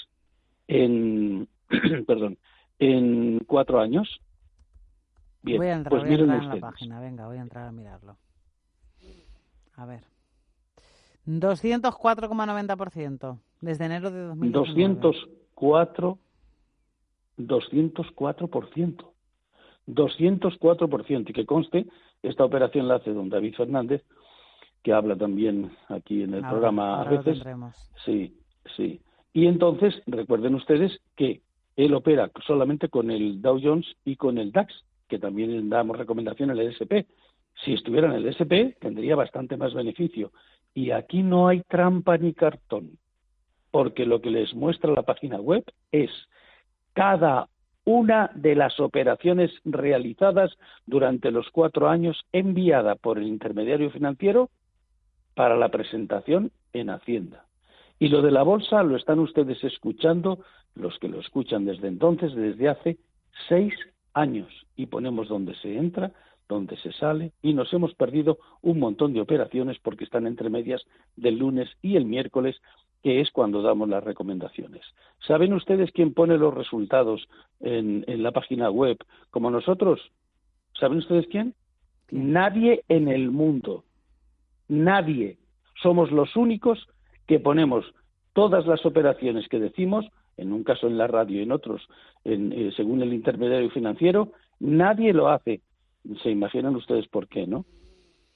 en, 0.67 1.49
perdón, 2.07 2.37
en 2.79 3.39
cuatro 3.45 3.81
años? 3.81 4.21
Bien, 5.41 5.57
voy 5.57 5.67
a 5.67 5.73
entrar, 5.73 5.89
pues 5.89 6.05
miren 6.09 6.31
en 6.31 6.47
la 6.47 6.55
página. 6.61 7.01
Venga, 7.01 7.27
voy 7.27 7.35
a 7.37 7.41
entrar 7.41 7.67
a 7.67 7.73
mirarlo. 7.73 8.15
A 9.75 9.85
ver. 9.85 10.05
204,90% 11.25 13.37
desde 13.59 13.85
enero 13.85 14.11
de 14.11 14.21
2019. 14.21 14.95
204, 14.95 16.17
204%. 17.37 19.16
204%. 19.87 21.29
Y 21.29 21.33
que 21.33 21.45
conste, 21.45 21.85
esta 22.21 22.45
operación 22.45 22.87
la 22.87 22.95
hace 22.95 23.13
don 23.13 23.29
David 23.29 23.55
Fernández, 23.55 24.03
que 24.83 24.93
habla 24.93 25.15
también 25.15 25.71
aquí 25.89 26.23
en 26.23 26.33
el 26.33 26.41
programa 26.41 27.01
a 27.01 27.09
veces. 27.09 27.41
Sí, 28.05 28.37
sí. 28.75 29.01
Y 29.33 29.47
entonces, 29.47 30.01
recuerden 30.07 30.55
ustedes 30.55 30.99
que 31.15 31.41
él 31.75 31.93
opera 31.93 32.31
solamente 32.45 32.89
con 32.89 33.11
el 33.11 33.41
Dow 33.41 33.59
Jones 33.61 33.85
y 34.03 34.15
con 34.15 34.37
el 34.37 34.51
DAX, 34.51 34.73
que 35.07 35.19
también 35.19 35.69
damos 35.69 35.97
recomendación 35.97 36.49
al 36.49 36.59
SP. 36.59 37.05
Si 37.63 37.73
estuviera 37.73 38.07
en 38.07 38.13
el 38.13 38.27
SP, 38.33 38.77
tendría 38.79 39.15
bastante 39.15 39.57
más 39.57 39.73
beneficio. 39.73 40.31
Y 40.73 40.91
aquí 40.91 41.23
no 41.23 41.47
hay 41.47 41.61
trampa 41.61 42.17
ni 42.17 42.33
cartón, 42.33 42.97
porque 43.71 44.05
lo 44.05 44.21
que 44.21 44.31
les 44.31 44.53
muestra 44.53 44.91
la 44.91 45.03
página 45.03 45.39
web 45.39 45.63
es 45.91 46.11
cada 46.93 47.47
una 47.87 48.29
de 48.35 48.53
las 48.53 48.81
operaciones 48.81 49.49
realizadas 49.63 50.51
durante 50.85 51.31
los 51.31 51.49
cuatro 51.51 51.87
años 51.87 52.25
enviada 52.33 52.95
por 52.95 53.17
el 53.17 53.25
intermediario 53.25 53.89
financiero 53.91 54.49
para 55.35 55.55
la 55.55 55.69
presentación 55.69 56.51
en 56.73 56.89
Hacienda. 56.89 57.45
Y 57.97 58.09
lo 58.09 58.21
de 58.21 58.31
la 58.31 58.43
bolsa 58.43 58.83
lo 58.83 58.97
están 58.97 59.19
ustedes 59.19 59.63
escuchando, 59.63 60.39
los 60.75 60.99
que 60.99 61.07
lo 61.07 61.21
escuchan 61.21 61.63
desde 61.63 61.87
entonces, 61.87 62.35
desde 62.35 62.67
hace 62.67 62.97
seis 63.47 63.73
años. 64.13 64.49
Y 64.75 64.87
ponemos 64.87 65.29
donde 65.29 65.55
se 65.55 65.77
entra, 65.77 66.11
donde 66.49 66.75
se 66.75 66.91
sale, 66.91 67.31
y 67.41 67.53
nos 67.53 67.71
hemos 67.71 67.95
perdido 67.95 68.37
un 68.61 68.79
montón 68.79 69.13
de 69.13 69.21
operaciones 69.21 69.77
porque 69.81 70.03
están 70.03 70.27
entre 70.27 70.49
medias 70.49 70.83
del 71.15 71.37
lunes 71.37 71.69
y 71.81 71.95
el 71.95 72.03
miércoles 72.03 72.57
que 73.07 73.21
es 73.21 73.31
cuando 73.31 73.61
damos 73.61 73.87
las 73.87 74.03
recomendaciones. 74.03 74.81
¿Saben 75.25 75.53
ustedes 75.53 75.93
quién 75.93 76.13
pone 76.13 76.37
los 76.37 76.53
resultados 76.53 77.25
en, 77.61 78.03
la 78.21 78.33
página 78.33 78.69
web 78.69 78.97
como 79.31 79.49
nosotros? 79.49 80.01
¿Saben 80.77 80.97
ustedes 80.97 81.25
quién? 81.27 81.55
Nadie 82.11 82.83
en 82.89 83.07
el 83.07 83.31
mundo. 83.31 83.85
Nadie. 84.67 85.37
Somos 85.81 86.11
los 86.11 86.35
únicos 86.35 86.85
que 87.27 87.39
ponemos 87.39 87.85
todas 88.33 88.67
las 88.67 88.85
operaciones 88.85 89.47
que 89.47 89.61
decimos, 89.61 90.05
en 90.35 90.51
un 90.51 90.65
caso 90.65 90.87
en 90.87 90.97
la 90.97 91.07
radio 91.07 91.39
y 91.39 91.43
en 91.43 91.53
otros, 91.53 91.87
eh, 92.25 92.73
según 92.75 93.01
el 93.03 93.13
intermediario 93.13 93.69
financiero, 93.69 94.33
nadie 94.59 95.13
lo 95.13 95.29
hace. 95.29 95.61
Se 96.23 96.29
imaginan 96.29 96.75
ustedes 96.75 97.07
por 97.07 97.29
qué, 97.29 97.47
¿no? 97.47 97.63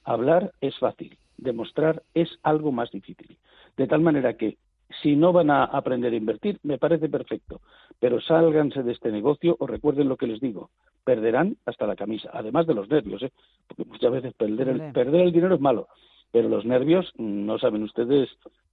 Hablar 0.02 0.54
es 0.62 0.78
fácil, 0.78 1.18
demostrar 1.36 2.02
es 2.14 2.38
algo 2.42 2.72
más 2.72 2.90
difícil. 2.90 3.36
De 3.76 3.86
tal 3.86 4.00
manera 4.00 4.34
que 4.34 4.56
si 5.00 5.16
no 5.16 5.32
van 5.32 5.50
a 5.50 5.64
aprender 5.64 6.12
a 6.12 6.16
invertir, 6.16 6.58
me 6.62 6.78
parece 6.78 7.08
perfecto, 7.08 7.60
pero 7.98 8.20
sálganse 8.20 8.82
de 8.82 8.92
este 8.92 9.10
negocio 9.10 9.56
o 9.58 9.66
recuerden 9.66 10.08
lo 10.08 10.16
que 10.16 10.26
les 10.26 10.40
digo, 10.40 10.70
perderán 11.04 11.56
hasta 11.64 11.86
la 11.86 11.96
camisa, 11.96 12.30
además 12.32 12.66
de 12.66 12.74
los 12.74 12.88
nervios, 12.88 13.22
¿eh? 13.22 13.32
porque 13.66 13.84
muchas 13.84 14.12
veces 14.12 14.34
perder 14.34 14.68
el, 14.68 14.92
perder 14.92 15.22
el 15.22 15.32
dinero 15.32 15.54
es 15.54 15.60
malo, 15.60 15.88
pero 16.30 16.48
los 16.48 16.64
nervios 16.64 17.10
no 17.16 17.58
saben 17.58 17.82
ustedes 17.82 18.28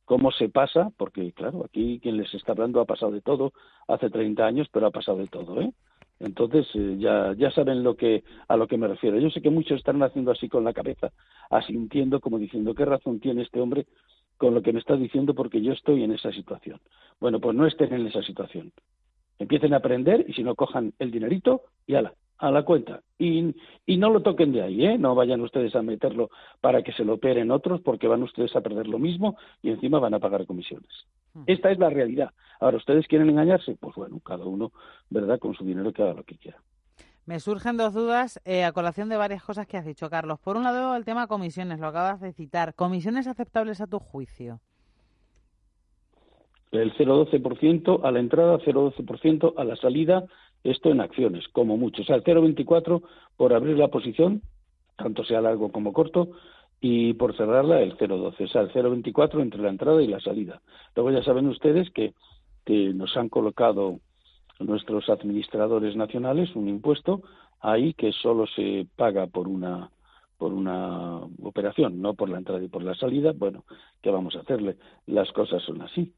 cómo 0.05 0.31
se 0.31 0.49
pasa, 0.49 0.91
porque 0.97 1.31
claro, 1.31 1.63
aquí 1.65 1.99
quien 2.01 2.17
les 2.17 2.33
está 2.33 2.51
hablando 2.51 2.81
ha 2.81 2.85
pasado 2.85 3.11
de 3.11 3.21
todo 3.21 3.53
hace 3.87 4.09
30 4.09 4.45
años, 4.45 4.67
pero 4.71 4.87
ha 4.87 4.91
pasado 4.91 5.19
de 5.19 5.27
todo, 5.27 5.61
¿eh? 5.61 5.71
Entonces 6.19 6.67
eh, 6.73 6.97
ya, 6.99 7.33
ya 7.37 7.49
saben 7.51 7.81
lo 7.81 7.95
que, 7.95 8.23
a 8.49 8.57
lo 8.57 8.67
que 8.67 8.77
me 8.77 8.89
refiero. 8.89 9.17
Yo 9.19 9.29
sé 9.29 9.41
que 9.41 9.49
muchos 9.49 9.77
están 9.77 10.03
haciendo 10.03 10.31
así 10.31 10.49
con 10.49 10.65
la 10.65 10.73
cabeza, 10.73 11.11
asintiendo 11.49 12.19
como 12.19 12.37
diciendo 12.37 12.75
qué 12.75 12.83
razón 12.83 13.21
tiene 13.21 13.43
este 13.43 13.61
hombre 13.61 13.85
con 14.39 14.55
lo 14.55 14.63
que 14.63 14.71
me 14.71 14.79
está 14.79 14.95
diciendo 14.95 15.35
porque 15.35 15.61
yo 15.61 15.73
estoy 15.73 16.01
en 16.03 16.13
esa 16.13 16.31
situación. 16.31 16.79
Bueno, 17.19 17.41
pues 17.41 17.55
no 17.55 17.67
estén 17.67 17.93
en 17.93 18.07
esa 18.07 18.23
situación. 18.23 18.71
Empiecen 19.37 19.73
a 19.73 19.77
aprender 19.77 20.25
y 20.27 20.33
si 20.33 20.43
no 20.43 20.55
cojan 20.55 20.93
el 20.97 21.11
dinerito 21.11 21.63
y 21.85 21.95
ala, 21.95 22.13
a 22.37 22.49
la 22.49 22.63
cuenta. 22.63 23.01
Y, 23.17 23.53
y 23.85 23.97
no 23.97 24.09
lo 24.09 24.21
toquen 24.21 24.53
de 24.53 24.61
ahí, 24.61 24.85
¿eh? 24.85 24.97
No 24.97 25.13
vayan 25.13 25.41
ustedes 25.41 25.75
a 25.75 25.81
meterlo 25.81 26.29
para 26.61 26.83
que 26.83 26.93
se 26.93 27.03
lo 27.03 27.15
operen 27.15 27.51
otros 27.51 27.81
porque 27.81 28.07
van 28.07 28.23
ustedes 28.23 28.55
a 28.55 28.61
perder 28.61 28.87
lo 28.87 28.97
mismo 28.97 29.37
y 29.61 29.71
encima 29.71 29.99
van 29.99 30.13
a 30.13 30.19
pagar 30.19 30.45
comisiones. 30.45 30.89
Hmm. 31.33 31.43
Esta 31.45 31.69
es 31.69 31.77
la 31.77 31.89
realidad. 31.89 32.31
Ahora, 32.61 32.77
¿ustedes 32.77 33.07
quieren 33.07 33.29
engañarse? 33.29 33.75
Pues 33.77 33.93
bueno, 33.95 34.21
cada 34.21 34.45
uno, 34.45 34.71
¿verdad? 35.09 35.37
Con 35.37 35.53
su 35.53 35.65
dinero 35.65 35.91
que 35.91 36.01
haga 36.01 36.13
lo 36.13 36.23
que 36.23 36.37
quiera. 36.37 36.59
Me 37.29 37.39
surgen 37.39 37.77
dos 37.77 37.93
dudas 37.93 38.41
eh, 38.43 38.63
a 38.63 38.71
colación 38.71 39.07
de 39.07 39.15
varias 39.15 39.43
cosas 39.43 39.67
que 39.67 39.77
has 39.77 39.85
dicho, 39.85 40.09
Carlos. 40.09 40.39
Por 40.39 40.57
un 40.57 40.63
lado, 40.63 40.95
el 40.95 41.05
tema 41.05 41.27
comisiones, 41.27 41.79
lo 41.79 41.85
acabas 41.85 42.19
de 42.19 42.33
citar. 42.33 42.73
¿Comisiones 42.73 43.27
aceptables 43.27 43.81
a 43.81 43.85
tu 43.85 43.99
juicio? 43.99 44.61
El 46.71 46.91
0,12% 46.95 47.99
a 48.03 48.09
la 48.09 48.19
entrada, 48.19 48.57
0,12% 48.57 49.53
a 49.55 49.63
la 49.63 49.75
salida, 49.75 50.25
esto 50.63 50.89
en 50.89 51.01
acciones, 51.01 51.47
como 51.49 51.77
mucho. 51.77 52.01
O 52.01 52.05
sea, 52.05 52.15
el 52.15 52.23
0,24 52.23 53.03
por 53.37 53.53
abrir 53.53 53.77
la 53.77 53.89
posición, 53.89 54.41
tanto 54.97 55.23
sea 55.23 55.39
largo 55.39 55.71
como 55.71 55.93
corto, 55.93 56.31
y 56.81 57.13
por 57.13 57.37
cerrarla 57.37 57.81
el 57.81 57.95
0,12. 57.95 58.43
O 58.43 58.47
sea, 58.47 58.61
el 58.61 58.71
0,24 58.71 59.39
entre 59.43 59.61
la 59.61 59.69
entrada 59.69 60.01
y 60.01 60.07
la 60.07 60.19
salida. 60.19 60.63
Luego 60.95 61.11
ya 61.11 61.21
saben 61.21 61.45
ustedes 61.47 61.91
que, 61.91 62.15
que 62.65 62.91
nos 62.91 63.15
han 63.17 63.29
colocado 63.29 63.99
nuestros 64.59 65.09
administradores 65.09 65.95
nacionales 65.95 66.55
un 66.55 66.67
impuesto 66.67 67.21
ahí 67.61 67.93
que 67.93 68.11
solo 68.11 68.45
se 68.47 68.87
paga 68.95 69.27
por 69.27 69.47
una 69.47 69.89
por 70.37 70.53
una 70.53 71.17
operación, 71.43 72.01
no 72.01 72.13
por 72.13 72.29
la 72.29 72.37
entrada 72.37 72.63
y 72.63 72.69
por 72.69 72.81
la 72.81 72.95
salida, 72.95 73.33
bueno, 73.35 73.65
¿qué 74.01 74.09
vamos 74.09 74.37
a 74.37 74.39
hacerle? 74.39 74.77
Las 75.05 75.29
cosas 75.33 75.61
son 75.63 75.81
así. 75.81 76.13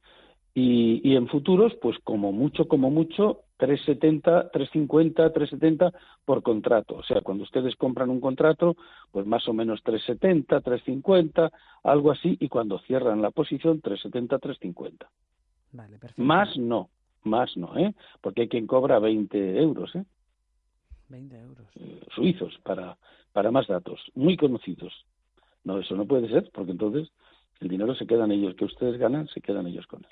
Y, 0.53 1.01
y 1.03 1.15
en 1.15 1.27
futuros, 1.27 1.74
pues 1.81 1.98
como 2.03 2.31
mucho, 2.31 2.67
como 2.67 2.91
mucho, 2.91 3.45
370, 3.57 4.51
350, 4.51 5.33
370 5.33 5.91
por 6.24 6.43
contrato. 6.43 6.98
O 6.98 7.03
sea, 7.03 7.21
cuando 7.21 7.43
ustedes 7.43 7.75
compran 7.75 8.12
un 8.12 8.21
contrato, 8.21 8.75
pues 9.12 9.25
más 9.25 9.48
o 9.48 9.53
menos 9.53 9.81
370, 9.81 10.62
350, 10.62 11.51
algo 11.83 12.12
así, 12.12 12.38
y 12.39 12.48
cuando 12.48 12.77
cierran 12.79 13.24
la 13.24 13.31
posición, 13.31 13.81
370, 13.81 14.38
350. 14.38 15.10
Vale, 15.71 15.98
perfecto. 15.98 16.21
Más 16.21 16.55
no, 16.57 16.89
más 17.24 17.56
no, 17.58 17.78
¿eh? 17.78 17.94
Porque 18.22 18.42
hay 18.42 18.48
quien 18.48 18.68
cobra 18.68 19.00
20 19.00 19.62
euros, 19.62 19.96
¿eh? 19.96 20.06
20 21.10 21.40
euros. 21.40 21.68
Eh, 21.75 22.01
suizos, 22.16 22.58
para, 22.63 22.98
para 23.34 23.51
más 23.51 23.68
datos, 23.68 24.00
muy 24.16 24.38
conocidos. 24.38 24.94
No, 25.63 25.80
eso 25.80 25.96
no 25.96 26.06
puede 26.06 26.30
ser, 26.30 26.50
porque 26.54 26.72
entonces 26.72 27.12
el 27.60 27.68
dinero 27.68 27.94
se 27.96 28.08
quedan 28.08 28.32
ellos, 28.32 28.56
que 28.56 28.66
ustedes 28.66 28.98
ganan, 28.98 29.28
se 29.28 29.42
quedan 29.42 29.68
ellos 29.68 29.86
con 29.88 30.04
él. 30.04 30.12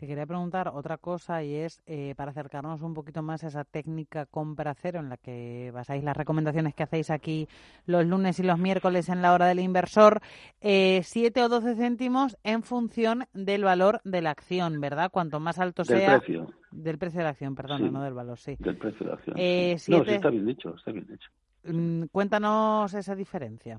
Te 0.00 0.06
quería 0.06 0.24
preguntar 0.24 0.68
otra 0.68 0.96
cosa 0.96 1.44
y 1.44 1.54
es 1.54 1.82
eh, 1.84 2.14
para 2.16 2.30
acercarnos 2.30 2.80
un 2.80 2.94
poquito 2.94 3.20
más 3.20 3.44
a 3.44 3.48
esa 3.48 3.64
técnica 3.64 4.24
compra 4.24 4.72
cero 4.72 4.98
en 4.98 5.10
la 5.10 5.18
que 5.18 5.70
basáis 5.74 6.02
las 6.02 6.16
recomendaciones 6.16 6.74
que 6.74 6.84
hacéis 6.84 7.10
aquí 7.10 7.48
los 7.84 8.06
lunes 8.06 8.38
y 8.38 8.42
los 8.42 8.58
miércoles 8.58 9.10
en 9.10 9.20
la 9.20 9.34
hora 9.34 9.44
del 9.44 9.60
inversor, 9.60 10.22
eh, 10.62 11.02
7 11.04 11.42
o 11.42 11.50
12 11.50 11.74
céntimos 11.74 12.38
en 12.44 12.62
función 12.62 13.26
del 13.34 13.62
valor 13.62 14.00
de 14.04 14.22
la 14.22 14.30
acción, 14.30 14.80
¿verdad? 14.80 15.10
Cuanto 15.12 15.38
más 15.38 15.58
alto 15.58 15.82
del 15.82 15.98
sea. 15.98 16.18
Precio. 16.18 16.50
Del 16.70 16.96
precio 16.96 17.18
de 17.18 17.24
la 17.24 17.30
acción, 17.30 17.54
perdón, 17.54 17.92
no 17.92 18.02
del 18.02 18.14
valor, 18.14 18.38
sí. 18.38 18.56
Del 18.58 18.78
precio 18.78 19.00
de 19.00 19.06
la 19.06 19.16
acción. 19.16 19.36
Eh, 19.38 19.76
No, 19.88 20.02
sí 20.02 20.12
está 20.12 20.30
bien 20.30 20.46
dicho, 20.46 20.74
está 20.76 20.92
bien 20.92 21.06
dicho. 21.08 21.28
Mm, 21.64 22.04
cuéntanos 22.10 22.94
esa 22.94 23.14
diferencia. 23.14 23.78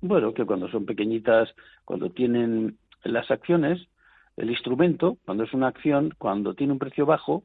Bueno, 0.00 0.32
que 0.32 0.44
cuando 0.44 0.68
son 0.68 0.86
pequeñitas, 0.86 1.52
cuando 1.84 2.10
tienen 2.10 2.78
las 3.02 3.28
acciones, 3.32 3.88
el 4.36 4.50
instrumento, 4.50 5.16
cuando 5.24 5.44
es 5.44 5.52
una 5.52 5.68
acción, 5.68 6.14
cuando 6.18 6.54
tiene 6.54 6.72
un 6.72 6.78
precio 6.78 7.06
bajo, 7.06 7.44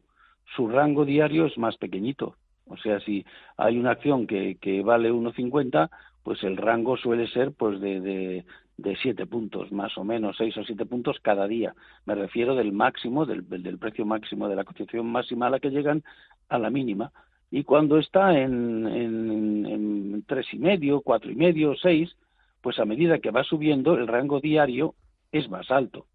su 0.56 0.68
rango 0.68 1.06
diario 1.06 1.46
es 1.46 1.58
más 1.58 1.78
pequeñito. 1.78 2.36
O 2.68 2.78
sea, 2.78 3.00
si 3.02 3.26
hay 3.58 3.78
una 3.78 3.92
acción 3.92 4.28
que, 4.28 4.58
que 4.60 4.82
vale 4.82 5.12
1,50, 5.12 5.90
pues 6.24 6.44
el 6.44 6.58
rango 6.58 6.98
suele 6.98 7.28
ser 7.28 7.52
pues 7.54 7.80
de, 7.82 8.00
de, 8.00 8.46
de 8.78 8.96
7 9.02 9.26
puntos, 9.26 9.72
más 9.72 9.98
o 9.98 10.04
menos, 10.04 10.38
6 10.38 10.58
o 10.58 10.64
7 10.64 10.86
puntos 10.86 11.18
cada 11.22 11.48
día. 11.48 11.74
Me 12.06 12.16
refiero 12.16 12.56
del 12.56 12.72
máximo, 12.72 13.26
del, 13.26 13.48
del 13.48 13.78
precio 13.78 14.06
máximo 14.06 14.48
de 14.48 14.56
la 14.56 14.64
cotización 14.64 15.08
máxima 15.08 15.48
a 15.48 15.50
la 15.50 15.60
que 15.60 15.70
llegan 15.70 16.04
a 16.50 16.60
la 16.60 16.70
mínima. 16.70 17.12
Y 17.50 17.64
cuando 17.64 17.98
está 17.98 18.38
en, 18.38 18.88
en, 18.88 19.66
en 19.66 20.24
tres 20.26 20.48
y 20.54 20.60
medio, 20.60 21.02
cuatro 21.02 21.32
y 21.32 21.36
medio, 21.36 21.76
seis, 21.76 22.16
pues 22.62 22.80
a 22.80 22.86
medida 22.86 23.20
que 23.20 23.32
va 23.32 23.44
subiendo, 23.44 23.96
el 23.96 24.08
rango 24.08 24.40
diario 24.40 24.96
es 25.32 25.50
más 25.50 25.70
alto. 25.70 26.06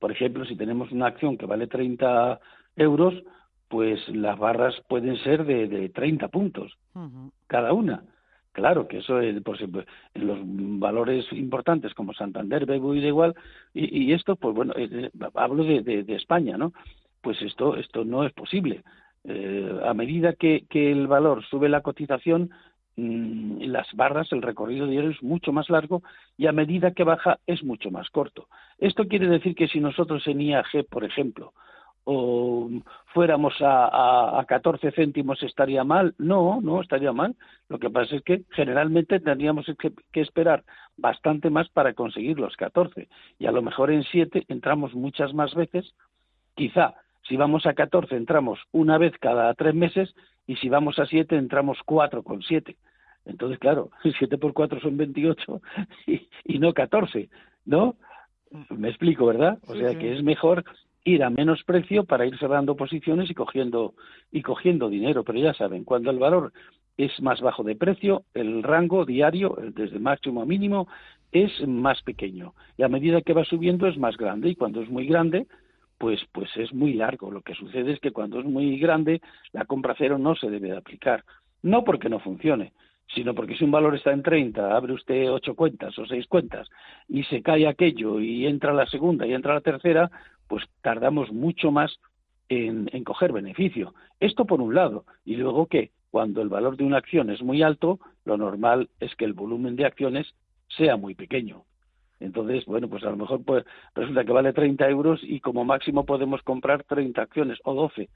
Por 0.00 0.10
ejemplo, 0.10 0.44
si 0.44 0.56
tenemos 0.56 0.90
una 0.90 1.06
acción 1.06 1.36
que 1.36 1.46
vale 1.46 1.68
30 1.68 2.40
euros, 2.74 3.14
pues 3.68 4.00
las 4.08 4.36
barras 4.36 4.74
pueden 4.88 5.16
ser 5.18 5.44
de, 5.44 5.68
de 5.68 5.90
30 5.90 6.26
puntos 6.28 6.76
cada 7.46 7.72
una. 7.72 8.02
Claro 8.52 8.88
que 8.88 8.98
eso, 8.98 9.20
es, 9.20 9.40
por 9.42 9.54
ejemplo, 9.54 9.84
en 10.12 10.26
los 10.26 10.38
valores 10.80 11.24
importantes 11.32 11.94
como 11.94 12.12
Santander, 12.14 12.66
BBVA 12.66 12.96
igual, 12.96 13.34
y, 13.72 14.06
y 14.06 14.12
esto, 14.12 14.34
pues 14.34 14.56
bueno, 14.56 14.72
eh, 14.76 14.88
eh, 14.90 15.10
hablo 15.34 15.62
de, 15.62 15.82
de, 15.82 16.16
España, 16.16 16.58
¿no? 16.58 16.72
Pues 17.20 17.40
esto, 17.42 17.76
esto 17.76 18.04
no 18.04 18.24
es 18.24 18.32
posible. 18.32 18.82
Eh, 19.22 19.80
a 19.84 19.94
medida 19.94 20.32
que, 20.32 20.64
que 20.68 20.90
el 20.90 21.06
valor 21.06 21.44
sube 21.44 21.68
la 21.68 21.82
cotización, 21.82 22.50
Mm, 23.00 23.62
las 23.72 23.86
barras, 23.94 24.30
el 24.30 24.42
recorrido 24.42 24.86
diario 24.86 25.08
es 25.08 25.22
mucho 25.22 25.52
más 25.52 25.70
largo 25.70 26.02
y 26.36 26.48
a 26.48 26.52
medida 26.52 26.90
que 26.90 27.02
baja 27.02 27.38
es 27.46 27.64
mucho 27.64 27.90
más 27.90 28.10
corto. 28.10 28.48
Esto 28.78 29.08
quiere 29.08 29.26
decir 29.26 29.54
que 29.54 29.68
si 29.68 29.80
nosotros 29.80 30.26
en 30.26 30.42
IAG, 30.42 30.84
por 30.90 31.04
ejemplo, 31.04 31.54
o 32.04 32.68
fuéramos 33.14 33.54
a, 33.62 34.38
a, 34.38 34.44
14 34.44 34.92
céntimos 34.92 35.42
estaría 35.42 35.82
mal. 35.82 36.14
No, 36.18 36.60
no 36.60 36.82
estaría 36.82 37.12
mal. 37.12 37.36
Lo 37.70 37.78
que 37.78 37.88
pasa 37.88 38.16
es 38.16 38.22
que 38.22 38.42
generalmente 38.50 39.18
tendríamos 39.18 39.64
que, 39.78 40.20
esperar 40.20 40.64
bastante 40.98 41.48
más 41.48 41.70
para 41.70 41.94
conseguir 41.94 42.38
los 42.38 42.54
14. 42.56 43.08
Y 43.38 43.46
a 43.46 43.52
lo 43.52 43.62
mejor 43.62 43.90
en 43.90 44.02
7 44.02 44.44
entramos 44.48 44.94
muchas 44.94 45.32
más 45.32 45.54
veces. 45.54 45.94
Quizá 46.54 46.96
si 47.26 47.38
vamos 47.38 47.64
a 47.64 47.72
14 47.72 48.14
entramos 48.14 48.58
una 48.72 48.98
vez 48.98 49.14
cada 49.20 49.54
tres 49.54 49.74
meses 49.74 50.14
y 50.46 50.56
si 50.56 50.68
vamos 50.68 50.98
a 50.98 51.06
7 51.06 51.36
entramos 51.36 51.78
cuatro 51.86 52.22
con 52.22 52.42
7. 52.42 52.76
Entonces, 53.30 53.58
claro, 53.58 53.90
7 54.18 54.38
por 54.38 54.52
4 54.52 54.80
son 54.80 54.96
28 54.96 55.62
y, 56.06 56.28
y 56.44 56.58
no 56.58 56.72
14, 56.72 57.28
¿no? 57.64 57.96
Me 58.70 58.88
explico, 58.88 59.26
¿verdad? 59.26 59.58
O 59.66 59.74
sea 59.74 59.96
que 59.96 60.12
es 60.12 60.22
mejor 60.24 60.64
ir 61.04 61.22
a 61.22 61.30
menos 61.30 61.62
precio 61.64 62.04
para 62.04 62.26
ir 62.26 62.36
cerrando 62.38 62.76
posiciones 62.76 63.30
y 63.30 63.34
cogiendo 63.34 63.94
y 64.32 64.42
cogiendo 64.42 64.88
dinero, 64.88 65.22
pero 65.24 65.38
ya 65.38 65.54
saben, 65.54 65.84
cuando 65.84 66.10
el 66.10 66.18
valor 66.18 66.52
es 66.96 67.20
más 67.22 67.40
bajo 67.40 67.62
de 67.62 67.76
precio, 67.76 68.24
el 68.34 68.62
rango 68.62 69.06
diario, 69.06 69.56
desde 69.74 69.98
máximo 69.98 70.42
a 70.42 70.46
mínimo, 70.46 70.88
es 71.32 71.50
más 71.66 72.02
pequeño. 72.02 72.54
Y 72.76 72.82
a 72.82 72.88
medida 72.88 73.22
que 73.22 73.32
va 73.32 73.44
subiendo 73.44 73.86
es 73.86 73.96
más 73.96 74.16
grande. 74.16 74.50
Y 74.50 74.56
cuando 74.56 74.82
es 74.82 74.90
muy 74.90 75.06
grande, 75.06 75.46
pues, 75.96 76.20
pues 76.32 76.50
es 76.56 76.72
muy 76.74 76.94
largo. 76.94 77.30
Lo 77.30 77.42
que 77.42 77.54
sucede 77.54 77.92
es 77.92 78.00
que 78.00 78.10
cuando 78.10 78.40
es 78.40 78.44
muy 78.44 78.78
grande, 78.78 79.20
la 79.52 79.64
compra 79.64 79.94
cero 79.96 80.18
no 80.18 80.34
se 80.34 80.50
debe 80.50 80.70
de 80.70 80.76
aplicar. 80.76 81.24
No 81.62 81.84
porque 81.84 82.08
no 82.08 82.20
funcione, 82.20 82.72
sino 83.14 83.34
porque 83.34 83.56
si 83.56 83.64
un 83.64 83.70
valor 83.70 83.94
está 83.94 84.12
en 84.12 84.22
30, 84.22 84.74
abre 84.74 84.92
usted 84.92 85.30
ocho 85.30 85.54
cuentas 85.54 85.98
o 85.98 86.06
seis 86.06 86.26
cuentas 86.26 86.68
y 87.08 87.24
se 87.24 87.42
cae 87.42 87.66
aquello 87.66 88.20
y 88.20 88.46
entra 88.46 88.72
la 88.72 88.86
segunda 88.86 89.26
y 89.26 89.34
entra 89.34 89.54
la 89.54 89.60
tercera, 89.60 90.10
pues 90.46 90.64
tardamos 90.82 91.32
mucho 91.32 91.70
más 91.70 91.98
en, 92.48 92.88
coger 93.04 93.32
beneficio. 93.32 93.94
Esto 94.18 94.44
por 94.44 94.60
un 94.60 94.74
lado. 94.74 95.04
Y 95.24 95.36
luego 95.36 95.66
que 95.66 95.90
cuando 96.10 96.42
el 96.42 96.48
valor 96.48 96.76
de 96.76 96.84
una 96.84 96.98
acción 96.98 97.30
es 97.30 97.42
muy 97.42 97.62
alto, 97.62 98.00
lo 98.24 98.36
normal 98.36 98.90
es 98.98 99.14
que 99.14 99.24
el 99.24 99.32
volumen 99.32 99.76
de 99.76 99.86
acciones 99.86 100.34
sea 100.68 100.96
muy 100.96 101.14
pequeño. 101.14 101.64
Entonces, 102.18 102.66
bueno, 102.66 102.88
pues 102.88 103.02
a 103.04 103.10
lo 103.10 103.16
mejor 103.16 103.42
pues, 103.44 103.64
resulta 103.94 104.24
que 104.24 104.32
vale 104.32 104.52
30 104.52 104.88
euros 104.88 105.20
y 105.22 105.40
como 105.40 105.64
máximo 105.64 106.04
podemos 106.04 106.42
comprar 106.42 106.84
30 106.84 107.22
acciones 107.22 107.58
o 107.64 107.74
12. 107.74 108.10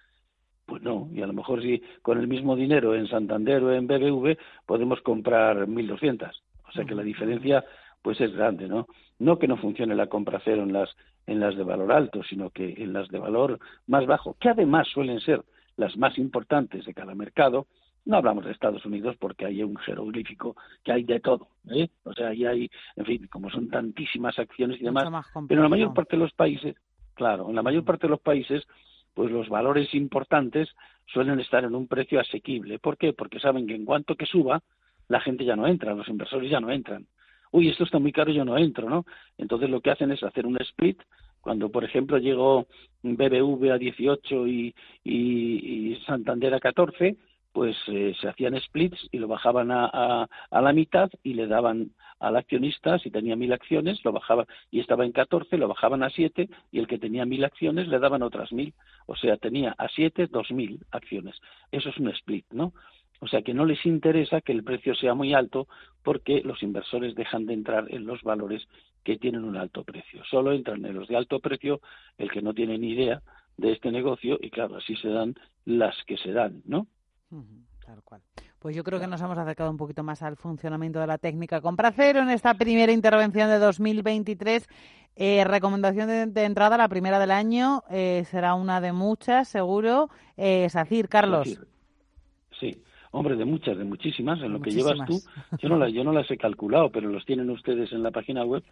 Pues 0.67 0.83
no, 0.83 1.09
y 1.13 1.21
a 1.21 1.27
lo 1.27 1.33
mejor 1.33 1.63
si 1.63 1.83
con 2.03 2.19
el 2.19 2.27
mismo 2.27 2.57
dinero 2.57 2.95
en 2.95 3.07
Santander 3.07 3.63
o 3.63 3.73
en 3.73 3.87
BBV 3.87 4.39
podemos 4.67 5.01
comprar 5.03 5.67
1.200. 5.67 6.31
O 6.67 6.73
sea 6.73 6.85
que 6.85 6.95
la 6.95 7.03
diferencia 7.03 7.65
pues 8.03 8.21
es 8.21 8.35
grande, 8.35 8.69
¿no? 8.69 8.87
No 9.19 9.39
que 9.39 9.49
no 9.49 9.57
funcione 9.57 9.95
la 9.95 10.09
compra 10.09 10.41
cero 10.45 10.63
en 10.63 10.73
las 10.73 10.91
en 11.27 11.41
las 11.41 11.57
de 11.57 11.65
valor 11.65 11.93
alto, 11.93 12.23
sino 12.23 12.51
que 12.51 12.75
en 12.77 12.93
las 12.93 13.09
de 13.09 13.19
valor 13.19 13.59
más 13.87 14.07
bajo, 14.07 14.37
que 14.39 14.51
además 14.51 14.89
suelen 14.89 15.21
ser 15.21 15.43
las 15.77 15.97
más 15.97 16.19
importantes 16.19 16.85
de 16.85 16.95
cada 16.95 17.15
mercado, 17.15 17.67
no 18.05 18.19
hablamos 18.19 18.45
de 18.45 18.53
Estados 18.53 18.85
Unidos 18.85 19.17
porque 19.19 19.47
hay 19.47 19.63
un 19.63 19.77
jeroglífico 19.77 20.57
que 20.83 20.93
hay 20.93 21.05
de 21.05 21.21
todo, 21.21 21.49
¿eh? 21.71 21.89
O 22.05 22.13
sea, 22.13 22.29
ahí 22.29 22.45
hay, 22.45 22.71
en 22.97 23.07
fin, 23.07 23.27
como 23.29 23.51
son 23.51 23.71
tantísimas 23.71 24.39
acciones 24.39 24.81
y 24.81 24.85
demás, 24.85 25.05
pero 25.49 25.61
en 25.61 25.63
la 25.63 25.69
mayor 25.69 25.95
parte 25.95 26.17
de 26.17 26.23
los 26.23 26.33
países, 26.33 26.77
claro, 27.15 27.49
en 27.49 27.55
la 27.55 27.63
mayor 27.63 27.85
parte 27.85 28.07
de 28.07 28.11
los 28.11 28.21
países 28.21 28.65
pues 29.15 29.31
los 29.31 29.49
valores 29.49 29.95
importantes 29.95 30.69
suelen 31.07 31.41
estar 31.41 31.65
en 31.65 31.75
un 31.75 31.87
precio 31.87 32.21
asequible. 32.21 32.79
¿Por 32.79 32.99
qué? 32.99 33.13
Porque 33.13 33.41
saben 33.41 33.67
que 33.67 33.75
en 33.75 33.85
cuanto 33.85 34.17
que 34.17 34.27
suba, 34.27 34.63
la 35.09 35.21
gente 35.21 35.45
ya 35.45 35.57
no 35.57 35.67
entra, 35.67 35.95
los 35.95 36.09
inversores 36.09 36.51
ya 36.51 36.61
no 36.61 36.71
entran. 36.71 37.07
Uy, 37.53 37.69
esto 37.69 37.85
está 37.85 37.99
muy 37.99 38.13
caro, 38.13 38.33
yo 38.33 38.45
no 38.45 38.59
entro, 38.59 38.91
¿no? 38.91 39.05
Entonces 39.39 39.71
lo 39.71 39.81
que 39.81 39.91
hacen 39.91 40.11
es 40.11 40.23
hacer 40.23 40.47
un 40.47 40.61
split. 40.61 41.01
Cuando, 41.41 41.69
por 41.71 41.85
ejemplo, 41.85 42.19
llegó 42.19 42.67
BBV 43.03 43.71
a 43.71 43.79
18 43.79 44.49
y, 44.49 44.75
y, 45.05 45.97
Santander 46.07 46.55
a 46.55 46.59
14, 46.59 47.17
pues 47.55 47.77
eh, 47.87 48.15
se 48.21 48.29
hacían 48.29 48.61
splits 48.61 49.09
y 49.13 49.19
lo 49.19 49.29
bajaban 49.29 49.71
a, 49.71 49.85
a, 49.87 50.29
a, 50.51 50.61
la 50.61 50.73
mitad 50.73 51.09
y 51.23 51.35
le 51.35 51.47
daban 51.47 51.93
al 52.19 52.37
accionista, 52.37 52.99
si 52.99 53.13
tenía 53.13 53.37
mil 53.37 53.53
acciones, 53.53 54.05
lo 54.05 54.11
bajaban 54.11 54.47
y 54.73 54.81
estaba 54.81 55.05
en 55.05 55.13
14, 55.13 55.57
lo 55.57 55.69
bajaban 55.69 56.03
a 56.03 56.11
7 56.11 56.49
y 56.73 56.79
el 56.81 56.89
que 56.89 56.99
tenía 56.99 57.25
mil 57.25 57.45
acciones 57.45 57.87
le 57.87 58.01
daban 58.01 58.25
otras 58.25 58.53
mil. 58.53 58.75
O 59.07 59.15
sea, 59.15 59.37
tenía 59.37 59.73
a 59.79 59.87
7 59.89 60.27
dos 60.27 60.51
mil 60.51 60.81
acciones. 60.91 61.37
Eso 61.71 61.91
es 61.91 61.97
un 61.99 62.09
split, 62.09 62.45
¿no? 62.51 62.73
O 63.21 63.29
sea 63.29 63.43
que 63.43 63.55
no 63.55 63.65
les 63.65 63.87
interesa 63.87 64.41
que 64.41 64.51
el 64.51 64.65
precio 64.65 64.97
sea 64.97 65.15
muy 65.15 65.33
alto 65.33 65.69
porque 66.03 66.43
los 66.43 66.61
inversores 66.61 67.15
dejan 67.15 67.47
de 67.47 67.55
entrar 67.55 67.87
en 67.89 68.05
los 68.05 68.21
valores 68.23 68.67
que 69.05 69.17
tienen 69.17 69.45
un 69.45 69.57
alto 69.57 69.85
precio. 69.85 70.25
Solo 70.25 70.51
entran 70.53 70.85
en 70.85 70.97
los 70.97 71.07
de 71.07 71.17
alto 71.17 71.39
precio 71.39 71.81
el 72.19 72.33
que 72.33 72.43
no 72.43 72.53
tiene 72.53 72.79
ni 72.79 72.91
idea 72.91 73.23
de 73.57 73.71
este 73.71 73.93
negocio 73.93 74.39
y 74.43 74.51
claro, 74.51 74.77
así 74.77 74.97
se 74.97 75.09
dan 75.09 75.37
las 75.65 75.95
que 76.05 76.17
se 76.17 76.33
dan, 76.33 76.63
¿no? 76.67 76.89
Tal 77.85 78.03
cual. 78.03 78.23
Pues 78.59 78.75
yo 78.75 78.83
creo 78.83 78.99
que 78.99 79.07
nos 79.07 79.21
hemos 79.21 79.37
acercado 79.37 79.71
un 79.71 79.77
poquito 79.77 80.03
más 80.03 80.23
al 80.23 80.37
funcionamiento 80.37 81.01
de 81.01 81.07
la 81.07 81.19
técnica 81.19 81.61
compra 81.61 81.93
cero 81.93 82.21
en 82.21 82.31
esta 82.31 82.55
primera 82.55 82.93
intervención 82.93 83.49
de 83.51 83.59
2023. 83.59 84.69
Eh, 85.17 85.45
recomendación 85.45 86.33
de, 86.33 86.45
entrada, 86.45 86.77
la 86.77 86.89
primera 86.89 87.19
del 87.19 87.31
año, 87.31 87.83
eh, 87.91 88.25
será 88.27 88.55
una 88.55 88.81
de 88.81 88.93
muchas, 88.93 89.49
seguro. 89.49 90.09
Eh, 90.37 90.69
Sacir, 90.71 91.09
Carlos. 91.09 91.61
Sí. 92.59 92.77
Hombre, 93.11 93.37
de 93.37 93.45
muchas, 93.45 93.79
de 93.79 93.85
muchísimas, 93.85 94.41
en 94.43 94.53
lo 94.53 94.61
que 94.61 94.73
llevas 94.73 94.99
tú. 95.07 95.21
Yo 95.61 95.69
no, 95.69 95.87
yo 95.87 96.03
no 96.03 96.13
las 96.13 96.29
he 96.33 96.37
calculado, 96.37 96.91
pero 96.91 97.09
los 97.09 97.25
tienen 97.25 97.49
ustedes 97.49 97.93
en 97.93 98.03
la 98.03 98.11
página 98.11 98.45
web. 98.45 98.65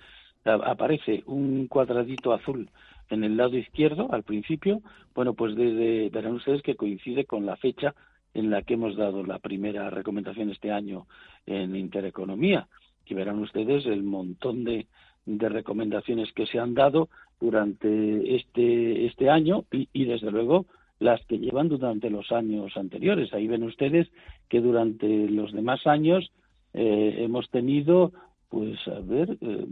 Aparece 0.45 1.23
un 1.27 1.69
cuadradito 1.69 2.33
azul 2.33 2.69
en 3.09 3.23
el 3.23 3.37
lado 3.37 3.57
izquierdo 3.57 4.09
al 4.11 4.25
principio. 4.25 4.81
Bueno, 5.15 5.35
pues 5.35 5.55
desde, 5.55 6.09
verán 6.09 6.35
ustedes 6.35 6.62
que 6.62 6.75
coincide 6.75 7.25
con 7.25 7.47
la 7.47 7.57
fecha 7.57 7.95
en 8.35 8.51
la 8.51 8.62
que 8.62 8.75
hemos 8.75 8.97
dado 8.97 9.25
la 9.25 9.38
primera 9.38 9.90
recomendación 9.90 10.51
este 10.51 10.71
año 10.71 11.07
en 11.47 11.77
Intereconomía. 11.77 12.68
Y 13.05 13.14
verán 13.14 13.40
ustedes 13.40 13.85
el 13.87 14.03
montón 14.03 14.64
de, 14.64 14.87
de 15.27 15.49
recomendaciones 15.49 16.33
que 16.33 16.47
se 16.47 16.59
han 16.59 16.73
dado 16.73 17.09
durante 17.40 18.37
este, 18.37 19.07
este 19.07 19.29
año 19.29 19.64
y, 19.71 19.88
y 19.92 20.05
desde 20.07 20.31
luego 20.31 20.66
las 20.99 21.21
que 21.27 21.38
llevan 21.38 21.68
durante 21.68 22.09
los 22.09 22.31
años 22.33 22.77
anteriores. 22.77 23.35
Ahí 23.35 23.49
ven 23.49 23.64
ustedes 23.64 24.09
que 24.49 24.61
durante 24.61 25.29
los 25.29 25.53
demás 25.53 25.87
años 25.87 26.31
eh, 26.73 27.16
hemos 27.18 27.51
tenido, 27.51 28.12
pues, 28.49 28.79
a 28.88 29.01
ver, 29.01 29.37
eh, 29.40 29.66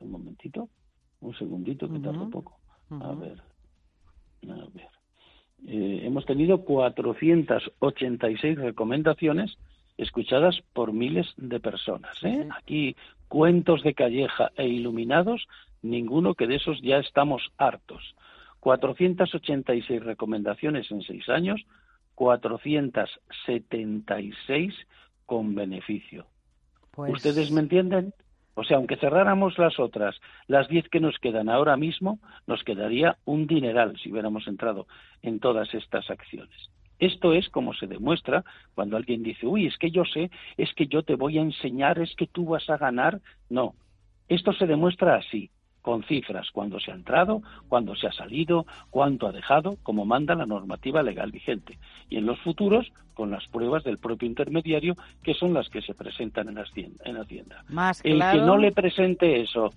un 0.00 0.10
momentito, 0.10 0.68
un 1.20 1.34
segundito 1.34 1.90
que 1.90 1.98
tarda 1.98 2.22
un 2.22 2.30
poco. 2.30 2.58
A 2.90 3.12
ver, 3.14 3.40
a 4.48 4.66
ver. 4.72 4.97
Eh, 5.66 6.02
hemos 6.04 6.24
tenido 6.24 6.64
486 6.64 8.58
recomendaciones 8.58 9.58
escuchadas 9.96 10.62
por 10.72 10.92
miles 10.92 11.26
de 11.36 11.58
personas. 11.60 12.16
Aquí 12.56 12.96
cuentos 13.26 13.82
de 13.82 13.94
calleja 13.94 14.52
e 14.56 14.68
iluminados, 14.68 15.48
ninguno 15.82 16.34
que 16.34 16.46
de 16.46 16.54
esos 16.56 16.80
ya 16.82 16.98
estamos 16.98 17.50
hartos. 17.58 18.14
486 18.60 20.04
recomendaciones 20.04 20.90
en 20.90 21.02
seis 21.02 21.28
años, 21.28 21.64
476 22.14 24.74
con 25.26 25.54
beneficio. 25.54 26.26
Pues 26.92 27.12
¿Ustedes 27.12 27.52
me 27.52 27.60
entienden? 27.60 28.14
O 28.58 28.64
sea, 28.64 28.78
aunque 28.78 28.96
cerráramos 28.96 29.56
las 29.56 29.78
otras, 29.78 30.20
las 30.48 30.66
10 30.66 30.88
que 30.88 30.98
nos 30.98 31.16
quedan 31.20 31.48
ahora 31.48 31.76
mismo, 31.76 32.18
nos 32.48 32.64
quedaría 32.64 33.16
un 33.24 33.46
dineral 33.46 33.96
si 34.02 34.10
hubiéramos 34.10 34.48
entrado 34.48 34.88
en 35.22 35.38
todas 35.38 35.72
estas 35.74 36.10
acciones. 36.10 36.68
Esto 36.98 37.34
es 37.34 37.48
como 37.50 37.72
se 37.72 37.86
demuestra 37.86 38.42
cuando 38.74 38.96
alguien 38.96 39.22
dice, 39.22 39.46
uy, 39.46 39.68
es 39.68 39.78
que 39.78 39.92
yo 39.92 40.04
sé, 40.04 40.32
es 40.56 40.74
que 40.74 40.88
yo 40.88 41.04
te 41.04 41.14
voy 41.14 41.38
a 41.38 41.42
enseñar, 41.42 42.00
es 42.00 42.12
que 42.16 42.26
tú 42.26 42.46
vas 42.46 42.68
a 42.68 42.78
ganar. 42.78 43.20
No, 43.48 43.74
esto 44.28 44.52
se 44.52 44.66
demuestra 44.66 45.14
así 45.14 45.52
con 45.88 46.02
cifras, 46.02 46.50
cuándo 46.52 46.78
se 46.78 46.90
ha 46.90 46.94
entrado, 46.94 47.40
cuándo 47.66 47.96
se 47.96 48.06
ha 48.06 48.12
salido, 48.12 48.66
cuánto 48.90 49.26
ha 49.26 49.32
dejado, 49.32 49.78
como 49.82 50.04
manda 50.04 50.34
la 50.34 50.44
normativa 50.44 51.02
legal 51.02 51.32
vigente. 51.32 51.78
Y 52.10 52.18
en 52.18 52.26
los 52.26 52.38
futuros, 52.40 52.92
con 53.14 53.30
las 53.30 53.46
pruebas 53.46 53.84
del 53.84 53.96
propio 53.96 54.28
intermediario, 54.28 54.96
que 55.22 55.32
son 55.32 55.54
las 55.54 55.70
que 55.70 55.80
se 55.80 55.94
presentan 55.94 56.50
en 56.50 56.58
Hacienda. 56.58 57.02
En 57.06 57.16
Hacienda. 57.16 57.64
Más 57.70 58.04
El 58.04 58.20
que 58.20 58.36
no 58.36 58.58
le 58.58 58.70
presente 58.70 59.40
eso 59.40 59.72